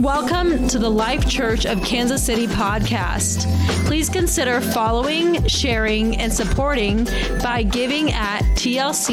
Welcome 0.00 0.66
to 0.68 0.78
the 0.78 0.88
Life 0.88 1.28
Church 1.28 1.66
of 1.66 1.82
Kansas 1.82 2.24
City 2.24 2.46
podcast. 2.46 3.44
Please 3.84 4.08
consider 4.08 4.62
following, 4.62 5.46
sharing, 5.46 6.16
and 6.16 6.32
supporting 6.32 7.04
by 7.42 7.62
giving 7.64 8.10
at 8.10 8.40
tlckcmo.com. 8.56 9.10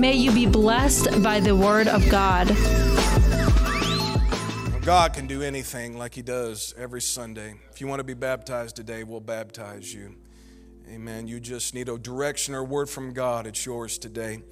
May 0.00 0.14
you 0.14 0.32
be 0.32 0.46
blessed 0.46 1.22
by 1.22 1.38
the 1.38 1.54
word 1.54 1.86
of 1.86 2.10
God. 2.10 2.48
God 4.84 5.12
can 5.12 5.28
do 5.28 5.42
anything 5.42 5.96
like 5.96 6.12
He 6.14 6.22
does 6.22 6.74
every 6.76 7.02
Sunday. 7.02 7.54
If 7.70 7.80
you 7.80 7.86
want 7.86 8.00
to 8.00 8.04
be 8.04 8.14
baptized 8.14 8.74
today, 8.74 9.04
we'll 9.04 9.20
baptize 9.20 9.94
you. 9.94 10.16
Amen. 10.88 11.28
You 11.28 11.38
just 11.38 11.72
need 11.72 11.88
a 11.88 11.96
direction 11.96 12.56
or 12.56 12.64
word 12.64 12.90
from 12.90 13.12
God. 13.12 13.46
It's 13.46 13.64
yours 13.64 13.96
today. 13.96 14.42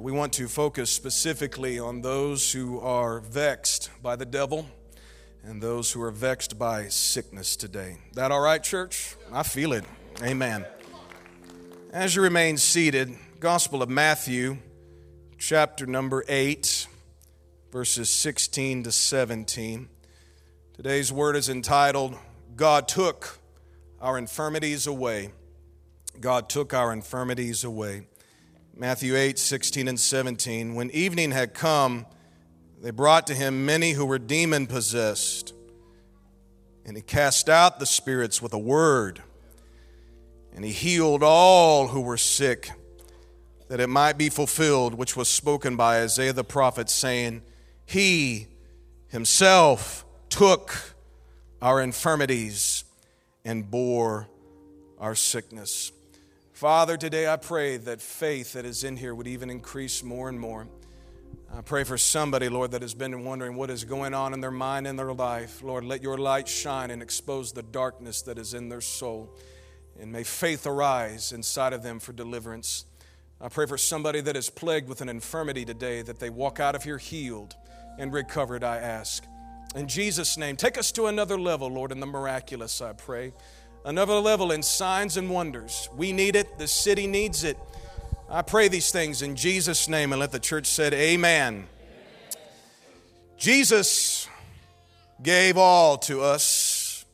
We 0.00 0.12
want 0.12 0.32
to 0.34 0.48
focus 0.48 0.88
specifically 0.88 1.78
on 1.78 2.00
those 2.00 2.52
who 2.52 2.80
are 2.80 3.20
vexed 3.20 3.90
by 4.02 4.16
the 4.16 4.24
devil 4.24 4.64
and 5.44 5.62
those 5.62 5.92
who 5.92 6.00
are 6.00 6.10
vexed 6.10 6.58
by 6.58 6.88
sickness 6.88 7.54
today. 7.54 7.98
That 8.14 8.32
all 8.32 8.40
right, 8.40 8.62
church? 8.62 9.14
I 9.30 9.42
feel 9.42 9.74
it. 9.74 9.84
Amen. 10.22 10.64
As 11.92 12.16
you 12.16 12.22
remain 12.22 12.56
seated, 12.56 13.14
Gospel 13.40 13.82
of 13.82 13.90
Matthew, 13.90 14.56
chapter 15.36 15.84
number 15.84 16.24
8, 16.26 16.86
verses 17.70 18.08
16 18.08 18.84
to 18.84 18.92
17. 18.92 19.86
Today's 20.72 21.12
word 21.12 21.36
is 21.36 21.50
entitled, 21.50 22.16
God 22.56 22.88
Took 22.88 23.38
Our 24.00 24.16
Infirmities 24.16 24.86
Away. 24.86 25.32
God 26.20 26.48
took 26.48 26.72
our 26.72 26.90
infirmities 26.90 27.64
away. 27.64 28.06
Matthew 28.80 29.14
8, 29.14 29.38
16 29.38 29.88
and 29.88 30.00
17. 30.00 30.74
When 30.74 30.90
evening 30.92 31.32
had 31.32 31.52
come, 31.52 32.06
they 32.80 32.90
brought 32.90 33.26
to 33.26 33.34
him 33.34 33.66
many 33.66 33.90
who 33.92 34.06
were 34.06 34.18
demon 34.18 34.66
possessed. 34.66 35.52
And 36.86 36.96
he 36.96 37.02
cast 37.02 37.50
out 37.50 37.78
the 37.78 37.84
spirits 37.84 38.40
with 38.40 38.54
a 38.54 38.58
word. 38.58 39.22
And 40.54 40.64
he 40.64 40.72
healed 40.72 41.22
all 41.22 41.88
who 41.88 42.00
were 42.00 42.16
sick, 42.16 42.70
that 43.68 43.80
it 43.80 43.88
might 43.88 44.16
be 44.16 44.30
fulfilled, 44.30 44.94
which 44.94 45.14
was 45.14 45.28
spoken 45.28 45.76
by 45.76 46.00
Isaiah 46.00 46.32
the 46.32 46.42
prophet, 46.42 46.88
saying, 46.88 47.42
He 47.84 48.46
himself 49.08 50.06
took 50.30 50.94
our 51.60 51.82
infirmities 51.82 52.84
and 53.44 53.70
bore 53.70 54.26
our 54.98 55.14
sickness. 55.14 55.92
Father, 56.60 56.98
today 56.98 57.26
I 57.26 57.38
pray 57.38 57.78
that 57.78 58.02
faith 58.02 58.52
that 58.52 58.66
is 58.66 58.84
in 58.84 58.98
here 58.98 59.14
would 59.14 59.26
even 59.26 59.48
increase 59.48 60.02
more 60.02 60.28
and 60.28 60.38
more. 60.38 60.68
I 61.50 61.62
pray 61.62 61.84
for 61.84 61.96
somebody, 61.96 62.50
Lord, 62.50 62.72
that 62.72 62.82
has 62.82 62.92
been 62.92 63.24
wondering 63.24 63.56
what 63.56 63.70
is 63.70 63.84
going 63.84 64.12
on 64.12 64.34
in 64.34 64.42
their 64.42 64.50
mind 64.50 64.86
and 64.86 64.98
their 64.98 65.14
life. 65.14 65.62
Lord, 65.62 65.84
let 65.84 66.02
your 66.02 66.18
light 66.18 66.46
shine 66.46 66.90
and 66.90 67.00
expose 67.00 67.52
the 67.52 67.62
darkness 67.62 68.20
that 68.20 68.36
is 68.36 68.52
in 68.52 68.68
their 68.68 68.82
soul. 68.82 69.34
And 69.98 70.12
may 70.12 70.22
faith 70.22 70.66
arise 70.66 71.32
inside 71.32 71.72
of 71.72 71.82
them 71.82 71.98
for 71.98 72.12
deliverance. 72.12 72.84
I 73.40 73.48
pray 73.48 73.64
for 73.64 73.78
somebody 73.78 74.20
that 74.20 74.36
is 74.36 74.50
plagued 74.50 74.86
with 74.86 75.00
an 75.00 75.08
infirmity 75.08 75.64
today 75.64 76.02
that 76.02 76.18
they 76.18 76.28
walk 76.28 76.60
out 76.60 76.74
of 76.74 76.84
here 76.84 76.98
healed 76.98 77.56
and 77.98 78.12
recovered, 78.12 78.64
I 78.64 78.76
ask. 78.76 79.24
In 79.74 79.88
Jesus' 79.88 80.36
name, 80.36 80.56
take 80.56 80.76
us 80.76 80.92
to 80.92 81.06
another 81.06 81.40
level, 81.40 81.68
Lord, 81.68 81.90
in 81.90 82.00
the 82.00 82.06
miraculous, 82.06 82.82
I 82.82 82.92
pray 82.92 83.32
another 83.84 84.14
level 84.14 84.52
in 84.52 84.62
signs 84.62 85.16
and 85.16 85.30
wonders. 85.30 85.88
We 85.96 86.12
need 86.12 86.36
it, 86.36 86.58
the 86.58 86.68
city 86.68 87.06
needs 87.06 87.44
it. 87.44 87.58
I 88.28 88.42
pray 88.42 88.68
these 88.68 88.90
things 88.90 89.22
in 89.22 89.36
Jesus' 89.36 89.88
name 89.88 90.12
and 90.12 90.20
let 90.20 90.32
the 90.32 90.38
church 90.38 90.66
said 90.66 90.94
amen. 90.94 91.54
amen. 91.54 91.68
Jesus 93.36 94.28
gave 95.22 95.56
all 95.56 95.98
to 95.98 96.20
us. 96.22 97.04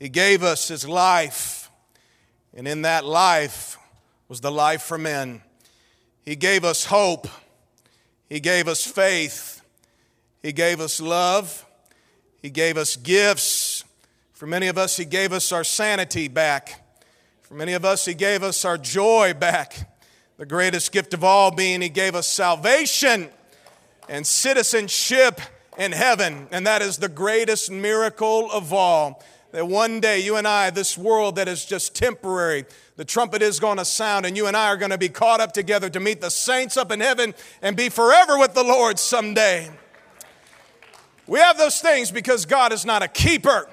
He 0.00 0.08
gave 0.08 0.42
us 0.42 0.66
his 0.66 0.88
life, 0.88 1.70
and 2.52 2.66
in 2.66 2.82
that 2.82 3.04
life 3.04 3.78
was 4.28 4.40
the 4.40 4.50
life 4.50 4.82
for 4.82 4.98
men. 4.98 5.42
He 6.24 6.36
gave 6.36 6.64
us 6.64 6.84
hope. 6.86 7.28
He 8.28 8.40
gave 8.40 8.66
us 8.66 8.84
faith. 8.84 9.62
He 10.42 10.52
gave 10.52 10.80
us 10.80 11.00
love. 11.00 11.64
He 12.40 12.50
gave 12.50 12.76
us 12.76 12.96
gifts. 12.96 13.61
For 14.42 14.48
many 14.48 14.66
of 14.66 14.76
us, 14.76 14.96
He 14.96 15.04
gave 15.04 15.32
us 15.32 15.52
our 15.52 15.62
sanity 15.62 16.26
back. 16.26 16.84
For 17.42 17.54
many 17.54 17.74
of 17.74 17.84
us, 17.84 18.04
He 18.04 18.12
gave 18.12 18.42
us 18.42 18.64
our 18.64 18.76
joy 18.76 19.34
back. 19.34 19.88
The 20.36 20.46
greatest 20.46 20.90
gift 20.90 21.14
of 21.14 21.22
all 21.22 21.52
being 21.52 21.80
He 21.80 21.88
gave 21.88 22.16
us 22.16 22.26
salvation 22.26 23.28
and 24.08 24.26
citizenship 24.26 25.40
in 25.78 25.92
heaven. 25.92 26.48
And 26.50 26.66
that 26.66 26.82
is 26.82 26.98
the 26.98 27.08
greatest 27.08 27.70
miracle 27.70 28.50
of 28.50 28.72
all. 28.72 29.22
That 29.52 29.68
one 29.68 30.00
day, 30.00 30.18
you 30.18 30.34
and 30.34 30.48
I, 30.48 30.70
this 30.70 30.98
world 30.98 31.36
that 31.36 31.46
is 31.46 31.64
just 31.64 31.94
temporary, 31.94 32.64
the 32.96 33.04
trumpet 33.04 33.42
is 33.42 33.60
going 33.60 33.78
to 33.78 33.84
sound, 33.84 34.26
and 34.26 34.36
you 34.36 34.48
and 34.48 34.56
I 34.56 34.70
are 34.70 34.76
going 34.76 34.90
to 34.90 34.98
be 34.98 35.08
caught 35.08 35.40
up 35.40 35.52
together 35.52 35.88
to 35.90 36.00
meet 36.00 36.20
the 36.20 36.30
saints 36.32 36.76
up 36.76 36.90
in 36.90 36.98
heaven 36.98 37.32
and 37.62 37.76
be 37.76 37.88
forever 37.88 38.36
with 38.40 38.54
the 38.54 38.64
Lord 38.64 38.98
someday. 38.98 39.70
We 41.28 41.38
have 41.38 41.58
those 41.58 41.80
things 41.80 42.10
because 42.10 42.44
God 42.44 42.72
is 42.72 42.84
not 42.84 43.04
a 43.04 43.08
keeper. 43.08 43.68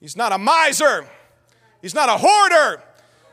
He's 0.00 0.16
not 0.16 0.32
a 0.32 0.38
miser, 0.38 1.06
he's 1.82 1.94
not 1.94 2.08
a 2.08 2.18
hoarder, 2.18 2.82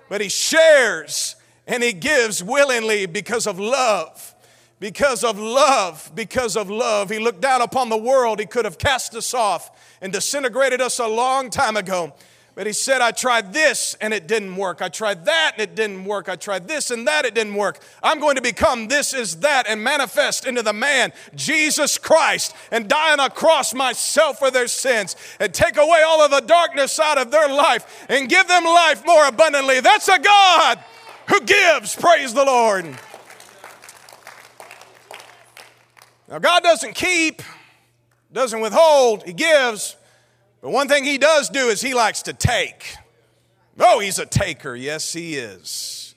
but 0.09 0.21
he 0.21 0.29
shares 0.29 1.35
and 1.67 1.81
he 1.81 1.93
gives 1.93 2.43
willingly 2.43 3.05
because 3.05 3.47
of 3.47 3.59
love. 3.59 4.35
Because 4.79 5.23
of 5.23 5.39
love, 5.39 6.11
because 6.13 6.57
of 6.57 6.69
love. 6.69 7.09
He 7.09 7.17
looked 7.17 7.39
down 7.39 7.61
upon 7.61 7.87
the 7.87 7.97
world. 7.97 8.39
He 8.39 8.45
could 8.45 8.65
have 8.65 8.77
cast 8.77 9.15
us 9.15 9.33
off 9.33 9.71
and 10.01 10.11
disintegrated 10.11 10.81
us 10.81 10.99
a 10.99 11.07
long 11.07 11.49
time 11.49 11.77
ago. 11.77 12.13
But 12.55 12.67
he 12.67 12.73
said, 12.73 13.01
I 13.01 13.09
tried 13.09 13.51
this 13.51 13.97
and 13.99 14.13
it 14.13 14.27
didn't 14.27 14.55
work. 14.55 14.83
I 14.83 14.89
tried 14.89 15.25
that 15.25 15.53
and 15.55 15.61
it 15.63 15.73
didn't 15.73 16.05
work. 16.05 16.29
I 16.29 16.35
tried 16.35 16.67
this 16.67 16.91
and 16.91 17.07
that, 17.07 17.25
it 17.25 17.33
didn't 17.33 17.55
work. 17.55 17.79
I'm 18.03 18.19
going 18.19 18.35
to 18.35 18.43
become 18.43 18.87
this 18.87 19.11
is 19.11 19.37
that 19.37 19.65
and 19.67 19.83
manifest 19.83 20.45
into 20.45 20.61
the 20.61 20.73
man, 20.73 21.13
Jesus 21.33 21.97
Christ, 21.97 22.55
and 22.69 22.87
die 22.87 23.11
on 23.11 23.19
a 23.19 23.29
cross 23.31 23.73
myself 23.73 24.37
for 24.37 24.51
their 24.51 24.67
sins 24.67 25.15
and 25.39 25.51
take 25.51 25.77
away 25.77 26.03
all 26.05 26.21
of 26.21 26.29
the 26.29 26.41
darkness 26.41 26.99
out 26.99 27.17
of 27.17 27.31
their 27.31 27.49
life 27.49 28.05
and 28.07 28.29
give 28.29 28.47
them 28.47 28.65
life 28.65 29.03
more 29.03 29.27
abundantly. 29.27 29.79
That's 29.79 30.07
a 30.07 30.19
God 30.19 30.79
who 31.29 31.41
gives. 31.41 31.95
Praise 31.95 32.35
the 32.35 32.45
Lord. 32.45 32.85
Now, 36.29 36.37
God 36.37 36.61
doesn't 36.61 36.93
keep, 36.93 37.41
doesn't 38.31 38.61
withhold, 38.61 39.23
He 39.23 39.33
gives. 39.33 39.97
But 40.63 40.71
one 40.71 40.87
thing 40.87 41.03
he 41.03 41.17
does 41.17 41.49
do 41.49 41.67
is 41.67 41.81
he 41.81 41.93
likes 41.93 42.21
to 42.21 42.31
take. 42.31 42.95
Oh, 43.77 43.99
he's 43.99 44.17
a 44.17 44.25
taker. 44.25 44.73
Yes, 44.73 45.11
he 45.11 45.35
is. 45.35 46.15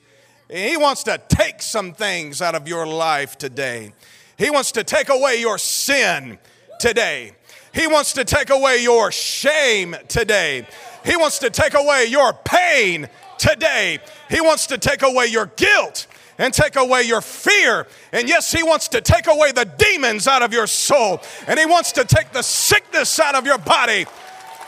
He 0.49 0.77
wants 0.77 1.03
to 1.03 1.21
take 1.27 1.61
some 1.61 1.93
things 1.93 2.41
out 2.41 2.55
of 2.55 2.69
your 2.69 2.87
life 2.87 3.37
today. 3.37 3.93
He 4.39 4.49
wants 4.51 4.71
to 4.73 4.85
take 4.85 5.09
away 5.09 5.41
your 5.41 5.59
sin 5.59 6.39
today. 6.79 7.33
He 7.75 7.89
wants 7.89 8.13
to 8.13 8.25
take 8.25 8.51
away 8.51 8.85
your 8.85 9.11
shame 9.11 9.97
today. 10.07 10.69
He 11.05 11.17
wants 11.17 11.41
to 11.41 11.51
take 11.51 11.75
away 11.75 12.05
your 12.05 12.33
pain 12.33 13.09
today. 13.39 13.99
He 14.31 14.41
wants 14.41 14.69
to 14.69 14.79
take 14.79 15.03
away 15.03 15.27
your 15.27 15.47
guilt 15.57 16.07
and 16.39 16.55
take 16.55 16.77
away 16.77 17.03
your 17.03 17.21
fear. 17.21 17.87
And 18.13 18.29
yes, 18.29 18.53
He 18.53 18.63
wants 18.63 18.89
to 18.89 19.01
take 19.01 19.27
away 19.27 19.51
the 19.53 19.65
demons 19.65 20.29
out 20.29 20.43
of 20.43 20.53
your 20.53 20.67
soul. 20.67 21.21
And 21.49 21.59
He 21.59 21.67
wants 21.67 21.93
to 21.93 22.05
take 22.05 22.33
the 22.33 22.43
sickness 22.43 23.19
out 23.19 23.35
of 23.35 23.45
your 23.45 23.59
body. 23.59 24.07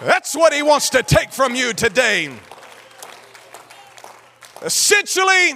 That's 0.00 0.34
what 0.34 0.52
He 0.52 0.62
wants 0.62 0.90
to 0.90 1.02
take 1.02 1.32
from 1.32 1.54
you 1.54 1.72
today. 1.72 2.32
Essentially, 4.62 5.54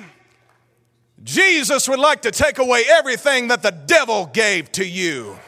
Jesus 1.23 1.89
would 1.89 1.99
like 1.99 2.23
to 2.23 2.31
take 2.31 2.59
away 2.59 2.85
everything 2.89 3.49
that 3.49 3.63
the 3.63 3.71
devil 3.71 4.27
gave 4.27 4.73
to 4.73 4.85
you. 4.85 5.39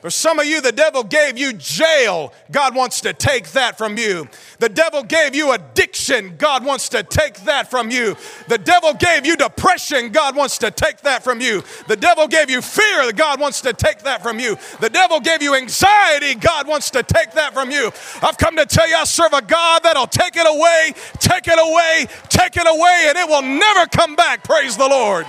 For 0.00 0.10
some 0.10 0.38
of 0.38 0.46
you, 0.46 0.60
the 0.60 0.70
devil 0.70 1.02
gave 1.02 1.36
you 1.36 1.52
jail. 1.52 2.32
God 2.52 2.76
wants 2.76 3.00
to 3.00 3.12
take 3.12 3.48
that 3.52 3.76
from 3.76 3.98
you. 3.98 4.28
The 4.60 4.68
devil 4.68 5.02
gave 5.02 5.34
you 5.34 5.52
addiction. 5.52 6.36
God 6.38 6.64
wants 6.64 6.88
to 6.90 7.02
take 7.02 7.40
that 7.44 7.68
from 7.68 7.90
you. 7.90 8.16
The 8.46 8.58
devil 8.58 8.94
gave 8.94 9.26
you 9.26 9.36
depression. 9.36 10.10
God 10.10 10.36
wants 10.36 10.58
to 10.58 10.70
take 10.70 11.00
that 11.00 11.24
from 11.24 11.40
you. 11.40 11.64
The 11.88 11.96
devil 11.96 12.28
gave 12.28 12.48
you 12.48 12.62
fear. 12.62 13.10
God 13.12 13.40
wants 13.40 13.60
to 13.62 13.72
take 13.72 14.00
that 14.00 14.22
from 14.22 14.38
you. 14.38 14.56
The 14.80 14.90
devil 14.90 15.18
gave 15.18 15.42
you 15.42 15.56
anxiety. 15.56 16.36
God 16.36 16.68
wants 16.68 16.90
to 16.90 17.02
take 17.02 17.32
that 17.32 17.52
from 17.52 17.72
you. 17.72 17.90
I've 18.22 18.38
come 18.38 18.56
to 18.56 18.66
tell 18.66 18.88
you 18.88 18.94
I 18.94 19.04
serve 19.04 19.32
a 19.32 19.42
God 19.42 19.82
that'll 19.82 20.06
take 20.06 20.36
it 20.36 20.46
away, 20.46 20.92
take 21.18 21.48
it 21.48 21.58
away, 21.58 22.06
take 22.28 22.56
it 22.56 22.66
away, 22.68 23.06
and 23.08 23.18
it 23.18 23.28
will 23.28 23.42
never 23.42 23.86
come 23.86 24.14
back. 24.14 24.44
Praise 24.44 24.76
the 24.76 24.88
Lord. 24.88 25.26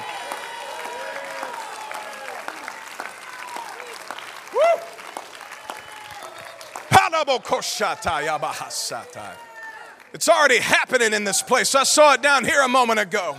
It's 10.13 10.27
already 10.27 10.57
happening 10.57 11.13
in 11.13 11.24
this 11.24 11.42
place. 11.42 11.75
I 11.75 11.83
saw 11.83 12.13
it 12.13 12.21
down 12.21 12.45
here 12.45 12.62
a 12.62 12.68
moment 12.68 13.00
ago. 13.00 13.38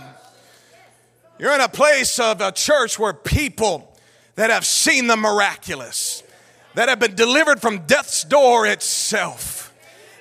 You're 1.37 1.53
in 1.53 1.61
a 1.61 1.69
place 1.69 2.19
of 2.19 2.39
a 2.39 2.51
church 2.51 2.97
where 2.97 3.13
people 3.13 3.97
that 4.35 4.49
have 4.49 4.65
seen 4.65 5.07
the 5.07 5.17
miraculous, 5.17 6.23
that 6.75 6.87
have 6.87 6.99
been 6.99 7.15
delivered 7.15 7.59
from 7.59 7.79
death's 7.79 8.23
door 8.23 8.65
itself. 8.65 9.60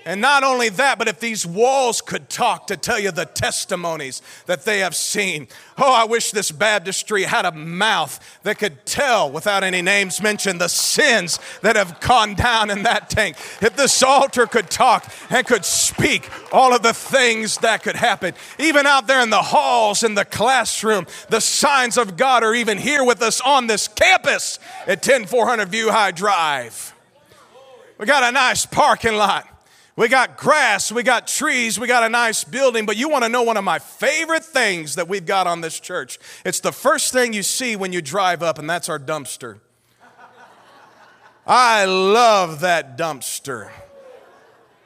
And 0.07 0.23
not 0.23 0.43
only 0.43 0.71
that, 0.71 0.99
but 0.99 1.09
if 1.09 1.21
these 1.21 1.47
walls 1.47 2.01
could 2.01 2.31
talk 2.31 2.69
to 2.69 2.77
tell 2.77 2.99
you 2.99 3.11
the 3.11 3.27
testimonies 3.27 4.23
that 4.47 4.65
they 4.65 4.79
have 4.79 4.97
seen. 4.97 5.47
Oh, 5.77 5.93
I 5.93 6.05
wish 6.05 6.31
this 6.31 6.51
baptistry 6.51 7.25
had 7.25 7.45
a 7.45 7.53
mouth 7.53 8.19
that 8.43 8.59
could 8.59 8.87
tell, 8.87 9.31
without 9.31 9.63
any 9.63 9.83
names 9.83 10.23
mentioned, 10.23 10.61
the 10.61 10.69
sins 10.69 11.39
that 11.61 11.77
have 11.77 12.01
gone 12.01 12.35
down 12.35 12.71
in 12.71 12.85
that 12.85 13.11
tank. 13.11 13.37
If 13.61 13.77
this 13.77 14.03
altar 14.03 14.47
could 14.47 14.71
talk 14.71 15.07
and 15.29 15.47
could 15.47 15.67
speak 15.67 16.31
all 16.51 16.75
of 16.75 16.83
the 16.83 16.95
things 16.95 17.59
that 17.59 17.83
could 17.83 17.97
happen, 17.97 18.33
even 18.59 18.87
out 18.87 19.07
there 19.07 19.21
in 19.21 19.31
the 19.31 19.43
halls, 19.43 20.03
in 20.03 20.15
the 20.15 20.25
classroom, 20.25 21.07
the 21.29 21.41
signs 21.41 21.99
of 21.99 22.17
God 22.17 22.43
are 22.43 22.55
even 22.55 22.79
here 22.79 23.05
with 23.05 23.21
us 23.21 23.43
on 23.43 23.67
this 23.67 23.87
campus 23.87 24.59
at 24.87 25.03
10400 25.03 25.69
View 25.69 25.91
High 25.91 26.13
Drive. 26.13 26.95
We 27.99 28.07
got 28.07 28.25
a 28.25 28.33
nice 28.33 28.65
parking 28.65 29.17
lot. 29.17 29.47
We 30.01 30.09
got 30.09 30.39
grass, 30.39 30.91
we 30.91 31.03
got 31.03 31.27
trees, 31.27 31.79
we 31.79 31.87
got 31.87 32.03
a 32.03 32.09
nice 32.09 32.43
building, 32.43 32.87
but 32.87 32.97
you 32.97 33.11
want 33.11 33.23
to 33.25 33.29
know 33.29 33.43
one 33.43 33.59
of 33.59 33.65
my 33.65 33.79
favorite 33.79 34.43
things 34.43 34.95
that 34.95 35.09
we've 35.09 35.27
got 35.27 35.47
on 35.47 35.61
this 35.61 35.79
church? 35.79 36.19
It's 36.43 36.61
the 36.61 36.73
first 36.73 37.13
thing 37.13 37.35
you 37.35 37.43
see 37.43 37.77
when 37.77 37.93
you 37.93 38.01
drive 38.01 38.43
up, 38.43 38.59
and 38.59 38.71
that's 38.71 38.89
our 38.89 38.99
dumpster. 38.99 39.61
I 41.47 41.85
love 41.85 42.61
that 42.61 42.97
dumpster. 42.97 43.69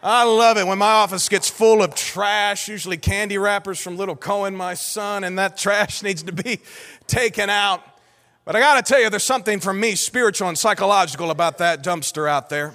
I 0.03 0.25
love 0.25 0.57
it 0.57 0.67
when 0.67 0.79
my 0.79 0.91
office 0.91 1.29
gets 1.29 1.49
full 1.49 1.81
of 1.81 1.95
trash, 1.95 2.67
usually 2.67 2.97
candy 2.97 3.39
wrappers 3.39 3.79
from 3.79 3.97
little 3.97 4.17
Cohen, 4.17 4.57
my 4.57 4.75
son, 4.75 5.23
and 5.23 5.39
that 5.39 5.57
trash 5.57 6.03
needs 6.03 6.25
to 6.25 6.33
be 6.33 6.59
taken 7.07 7.51
out. 7.51 7.85
But 8.45 8.57
I 8.57 8.59
got 8.59 8.85
to 8.85 8.93
tell 8.93 9.01
you, 9.01 9.11
there's 9.11 9.23
something 9.23 9.61
for 9.61 9.73
me 9.73 9.95
spiritual 9.95 10.49
and 10.49 10.59
psychological 10.59 11.31
about 11.31 11.59
that 11.59 11.85
dumpster 11.85 12.29
out 12.29 12.49
there. 12.49 12.75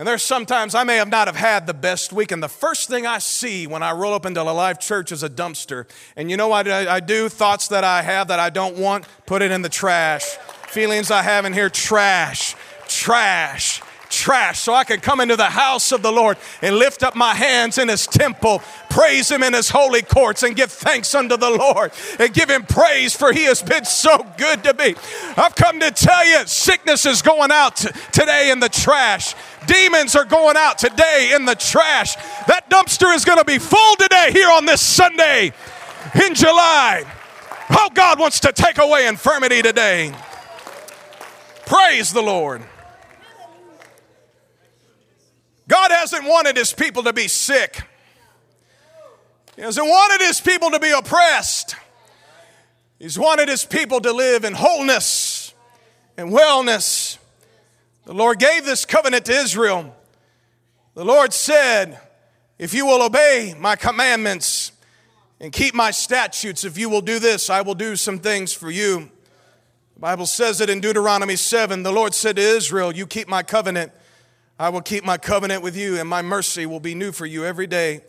And 0.00 0.08
there's 0.08 0.22
sometimes 0.22 0.74
I 0.74 0.82
may 0.82 0.96
have 0.96 1.10
not 1.10 1.28
have 1.28 1.36
had 1.36 1.66
the 1.66 1.74
best 1.74 2.10
week, 2.10 2.32
and 2.32 2.42
the 2.42 2.48
first 2.48 2.88
thing 2.88 3.06
I 3.06 3.18
see 3.18 3.66
when 3.66 3.82
I 3.82 3.92
roll 3.92 4.14
up 4.14 4.24
into 4.24 4.40
a 4.40 4.44
live 4.44 4.80
church 4.80 5.12
is 5.12 5.22
a 5.22 5.28
dumpster. 5.28 5.86
And 6.16 6.30
you 6.30 6.38
know 6.38 6.48
what 6.48 6.66
I, 6.66 6.94
I 6.94 7.00
do? 7.00 7.28
Thoughts 7.28 7.68
that 7.68 7.84
I 7.84 8.00
have 8.00 8.28
that 8.28 8.40
I 8.40 8.48
don't 8.48 8.78
want, 8.78 9.04
put 9.26 9.42
it 9.42 9.50
in 9.50 9.60
the 9.60 9.68
trash. 9.68 10.24
Feelings 10.68 11.10
I 11.10 11.20
have 11.20 11.44
in 11.44 11.52
here, 11.52 11.68
trash, 11.68 12.56
trash 12.88 13.82
trash 14.10 14.60
so 14.60 14.74
I 14.74 14.84
can 14.84 15.00
come 15.00 15.20
into 15.20 15.36
the 15.36 15.44
house 15.44 15.92
of 15.92 16.02
the 16.02 16.12
Lord 16.12 16.36
and 16.60 16.76
lift 16.76 17.02
up 17.02 17.16
my 17.16 17.34
hands 17.34 17.78
in 17.78 17.88
his 17.88 18.06
temple, 18.06 18.62
praise 18.90 19.30
him 19.30 19.42
in 19.42 19.54
his 19.54 19.70
holy 19.70 20.02
courts, 20.02 20.42
and 20.42 20.54
give 20.54 20.70
thanks 20.70 21.14
unto 21.14 21.36
the 21.36 21.50
Lord 21.50 21.92
and 22.18 22.34
give 22.34 22.50
him 22.50 22.64
praise 22.64 23.14
for 23.14 23.32
he 23.32 23.44
has 23.44 23.62
been 23.62 23.84
so 23.84 24.26
good 24.36 24.62
to 24.64 24.74
me. 24.74 24.94
I've 25.36 25.54
come 25.54 25.80
to 25.80 25.90
tell 25.90 26.26
you, 26.26 26.46
sickness 26.46 27.06
is 27.06 27.22
going 27.22 27.50
out 27.50 27.76
t- 27.76 27.88
today 28.12 28.50
in 28.50 28.60
the 28.60 28.68
trash. 28.68 29.34
Demons 29.66 30.16
are 30.16 30.24
going 30.24 30.56
out 30.56 30.78
today 30.78 31.32
in 31.34 31.44
the 31.44 31.54
trash. 31.54 32.16
That 32.46 32.68
dumpster 32.68 33.14
is 33.14 33.24
going 33.24 33.38
to 33.38 33.44
be 33.44 33.58
full 33.58 33.96
today 33.96 34.30
here 34.32 34.50
on 34.50 34.66
this 34.66 34.80
Sunday 34.80 35.52
in 36.26 36.34
July. 36.34 37.04
Oh, 37.70 37.88
God 37.94 38.18
wants 38.18 38.40
to 38.40 38.52
take 38.52 38.78
away 38.78 39.06
infirmity 39.06 39.62
today. 39.62 40.12
Praise 41.66 42.12
the 42.12 42.22
Lord. 42.22 42.62
God 45.70 45.92
hasn't 45.92 46.24
wanted 46.24 46.56
his 46.56 46.72
people 46.72 47.04
to 47.04 47.12
be 47.12 47.28
sick. 47.28 47.80
He 49.54 49.62
hasn't 49.62 49.86
wanted 49.86 50.26
his 50.26 50.40
people 50.40 50.72
to 50.72 50.80
be 50.80 50.90
oppressed. 50.90 51.76
He's 52.98 53.16
wanted 53.16 53.48
his 53.48 53.64
people 53.64 54.00
to 54.00 54.12
live 54.12 54.42
in 54.44 54.52
wholeness 54.52 55.54
and 56.16 56.30
wellness. 56.32 57.18
The 58.04 58.12
Lord 58.12 58.40
gave 58.40 58.64
this 58.64 58.84
covenant 58.84 59.26
to 59.26 59.32
Israel. 59.32 59.94
The 60.94 61.04
Lord 61.04 61.32
said, 61.32 62.00
If 62.58 62.74
you 62.74 62.84
will 62.84 63.00
obey 63.00 63.54
my 63.56 63.76
commandments 63.76 64.72
and 65.38 65.52
keep 65.52 65.72
my 65.72 65.92
statutes, 65.92 66.64
if 66.64 66.78
you 66.78 66.88
will 66.88 67.00
do 67.00 67.20
this, 67.20 67.48
I 67.48 67.60
will 67.60 67.76
do 67.76 67.94
some 67.94 68.18
things 68.18 68.52
for 68.52 68.72
you. 68.72 69.08
The 69.94 70.00
Bible 70.00 70.26
says 70.26 70.60
it 70.60 70.68
in 70.68 70.80
Deuteronomy 70.80 71.36
7. 71.36 71.84
The 71.84 71.92
Lord 71.92 72.12
said 72.12 72.36
to 72.36 72.42
Israel, 72.42 72.92
You 72.92 73.06
keep 73.06 73.28
my 73.28 73.44
covenant 73.44 73.92
I 74.60 74.68
will 74.68 74.82
keep 74.82 75.06
my 75.06 75.16
covenant 75.16 75.62
with 75.62 75.74
you, 75.74 75.98
and 75.98 76.06
my 76.06 76.20
mercy 76.20 76.66
will 76.66 76.80
be 76.80 76.94
new 76.94 77.12
for 77.12 77.24
you 77.24 77.46
every 77.46 77.66
day. 77.66 78.02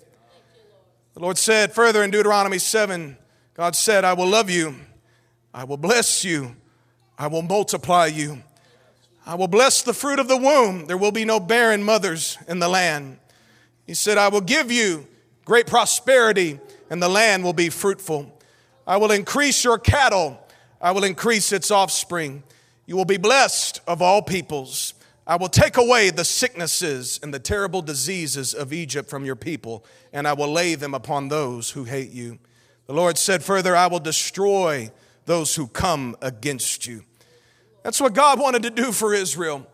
The 1.14 1.22
Lord 1.22 1.38
said 1.38 1.72
further 1.72 2.04
in 2.04 2.12
Deuteronomy 2.12 2.58
7, 2.58 3.16
God 3.54 3.74
said, 3.74 4.04
I 4.04 4.12
will 4.12 4.28
love 4.28 4.50
you, 4.50 4.76
I 5.54 5.64
will 5.64 5.78
bless 5.78 6.26
you, 6.26 6.58
I 7.18 7.28
will 7.28 7.42
multiply 7.42 8.08
you, 8.08 8.44
I 9.26 9.36
will 9.36 9.48
bless 9.48 9.82
the 9.82 9.94
fruit 9.94 10.20
of 10.20 10.28
the 10.28 10.36
womb. 10.36 10.88
There 10.88 10.98
will 10.98 11.14
be 11.14 11.24
no 11.24 11.40
barren 11.40 11.86
mothers 11.86 12.38
in 12.50 12.60
the 12.60 12.68
land. 12.68 13.18
He 13.88 13.94
said, 13.94 14.18
I 14.18 14.28
will 14.28 14.42
give 14.42 14.74
you 14.74 15.08
great 15.46 15.68
prosperity, 15.68 16.60
and 16.90 17.02
the 17.02 17.08
land 17.08 17.46
will 17.46 17.54
be 17.54 17.70
fruitful. 17.70 18.30
I 18.86 18.98
will 18.98 19.12
increase 19.12 19.64
your 19.64 19.80
cattle, 19.80 20.38
I 20.82 20.92
will 20.92 21.06
increase 21.06 21.54
its 21.54 21.72
offspring. 21.72 22.44
You 22.88 22.98
will 22.98 23.06
be 23.06 23.16
blessed 23.16 23.80
of 23.88 24.02
all 24.02 24.22
peoples. 24.22 24.96
I 25.32 25.38
will 25.38 25.48
take 25.48 25.78
away 25.78 26.10
the 26.10 26.26
sicknesses 26.26 27.18
and 27.24 27.34
the 27.34 27.40
terrible 27.40 27.82
diseases 27.82 28.54
of 28.54 28.74
Egypt 28.74 29.10
from 29.10 29.24
your 29.24 29.38
people, 29.38 29.86
and 30.12 30.28
I 30.28 30.34
will 30.34 30.52
lay 30.52 30.76
them 30.76 30.94
upon 30.94 31.30
those 31.30 31.70
who 31.70 31.86
hate 31.86 32.12
you. 32.12 32.38
The 32.88 32.94
Lord 32.94 33.18
said 33.18 33.42
further, 33.42 33.74
I 33.74 33.88
will 33.88 34.02
destroy 34.02 34.92
those 35.26 35.56
who 35.56 35.68
come 35.68 36.18
against 36.22 36.86
you. 36.86 37.06
That's 37.82 38.02
what 38.02 38.14
God 38.14 38.42
wanted 38.42 38.64
to 38.64 38.72
do 38.72 38.92
for 38.92 39.14
Israel 39.14 39.66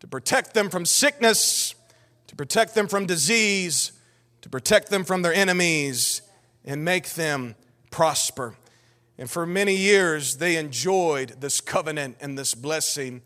to 0.00 0.06
protect 0.06 0.52
them 0.52 0.68
from 0.68 0.84
sickness, 0.84 1.74
to 2.26 2.36
protect 2.36 2.74
them 2.74 2.86
from 2.86 3.06
disease, 3.06 3.92
to 4.42 4.50
protect 4.50 4.90
them 4.90 5.04
from 5.04 5.22
their 5.22 5.32
enemies, 5.32 6.20
and 6.66 6.84
make 6.84 7.14
them 7.14 7.54
prosper. 7.90 8.56
And 9.16 9.30
for 9.30 9.46
many 9.46 9.74
years, 9.74 10.36
they 10.36 10.56
enjoyed 10.56 11.40
this 11.40 11.62
covenant 11.62 12.18
and 12.20 12.38
this 12.38 12.54
blessing. 12.54 13.22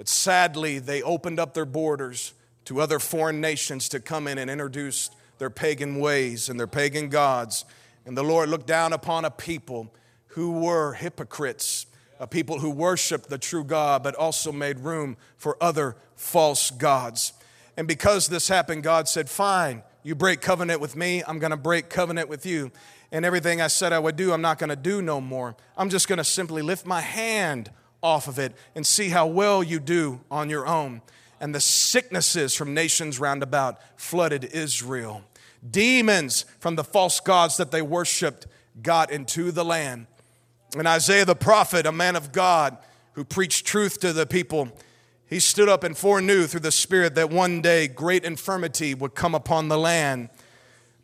But 0.00 0.08
sadly, 0.08 0.78
they 0.78 1.02
opened 1.02 1.38
up 1.38 1.52
their 1.52 1.66
borders 1.66 2.32
to 2.64 2.80
other 2.80 2.98
foreign 2.98 3.42
nations 3.42 3.86
to 3.90 4.00
come 4.00 4.26
in 4.26 4.38
and 4.38 4.50
introduce 4.50 5.10
their 5.36 5.50
pagan 5.50 6.00
ways 6.00 6.48
and 6.48 6.58
their 6.58 6.66
pagan 6.66 7.10
gods. 7.10 7.66
And 8.06 8.16
the 8.16 8.24
Lord 8.24 8.48
looked 8.48 8.66
down 8.66 8.94
upon 8.94 9.26
a 9.26 9.30
people 9.30 9.92
who 10.28 10.52
were 10.52 10.94
hypocrites, 10.94 11.84
a 12.18 12.26
people 12.26 12.60
who 12.60 12.70
worshiped 12.70 13.28
the 13.28 13.36
true 13.36 13.62
God, 13.62 14.02
but 14.02 14.14
also 14.14 14.52
made 14.52 14.78
room 14.78 15.18
for 15.36 15.62
other 15.62 15.96
false 16.16 16.70
gods. 16.70 17.34
And 17.76 17.86
because 17.86 18.28
this 18.28 18.48
happened, 18.48 18.82
God 18.82 19.06
said, 19.06 19.28
Fine, 19.28 19.82
you 20.02 20.14
break 20.14 20.40
covenant 20.40 20.80
with 20.80 20.96
me, 20.96 21.22
I'm 21.28 21.38
gonna 21.38 21.58
break 21.58 21.90
covenant 21.90 22.30
with 22.30 22.46
you. 22.46 22.72
And 23.12 23.26
everything 23.26 23.60
I 23.60 23.66
said 23.66 23.92
I 23.92 23.98
would 23.98 24.16
do, 24.16 24.32
I'm 24.32 24.40
not 24.40 24.58
gonna 24.58 24.76
do 24.76 25.02
no 25.02 25.20
more. 25.20 25.56
I'm 25.76 25.90
just 25.90 26.08
gonna 26.08 26.24
simply 26.24 26.62
lift 26.62 26.86
my 26.86 27.02
hand 27.02 27.70
off 28.02 28.28
of 28.28 28.38
it 28.38 28.54
and 28.74 28.86
see 28.86 29.08
how 29.08 29.26
well 29.26 29.62
you 29.62 29.80
do 29.80 30.20
on 30.30 30.50
your 30.50 30.66
own. 30.66 31.02
And 31.40 31.54
the 31.54 31.60
sicknesses 31.60 32.54
from 32.54 32.74
nations 32.74 33.18
round 33.18 33.42
about 33.42 33.80
flooded 33.96 34.44
Israel. 34.44 35.22
Demons 35.68 36.44
from 36.58 36.76
the 36.76 36.84
false 36.84 37.20
gods 37.20 37.56
that 37.56 37.70
they 37.70 37.82
worshiped 37.82 38.46
got 38.82 39.10
into 39.10 39.50
the 39.50 39.64
land. 39.64 40.06
And 40.76 40.86
Isaiah 40.86 41.24
the 41.24 41.34
prophet, 41.34 41.86
a 41.86 41.92
man 41.92 42.16
of 42.16 42.32
God 42.32 42.78
who 43.14 43.24
preached 43.24 43.66
truth 43.66 44.00
to 44.00 44.12
the 44.12 44.26
people, 44.26 44.70
he 45.26 45.40
stood 45.40 45.68
up 45.68 45.84
and 45.84 45.96
foreknew 45.96 46.46
through 46.46 46.60
the 46.60 46.72
Spirit 46.72 47.14
that 47.14 47.30
one 47.30 47.60
day 47.60 47.88
great 47.88 48.24
infirmity 48.24 48.94
would 48.94 49.14
come 49.14 49.34
upon 49.34 49.68
the 49.68 49.78
land. 49.78 50.28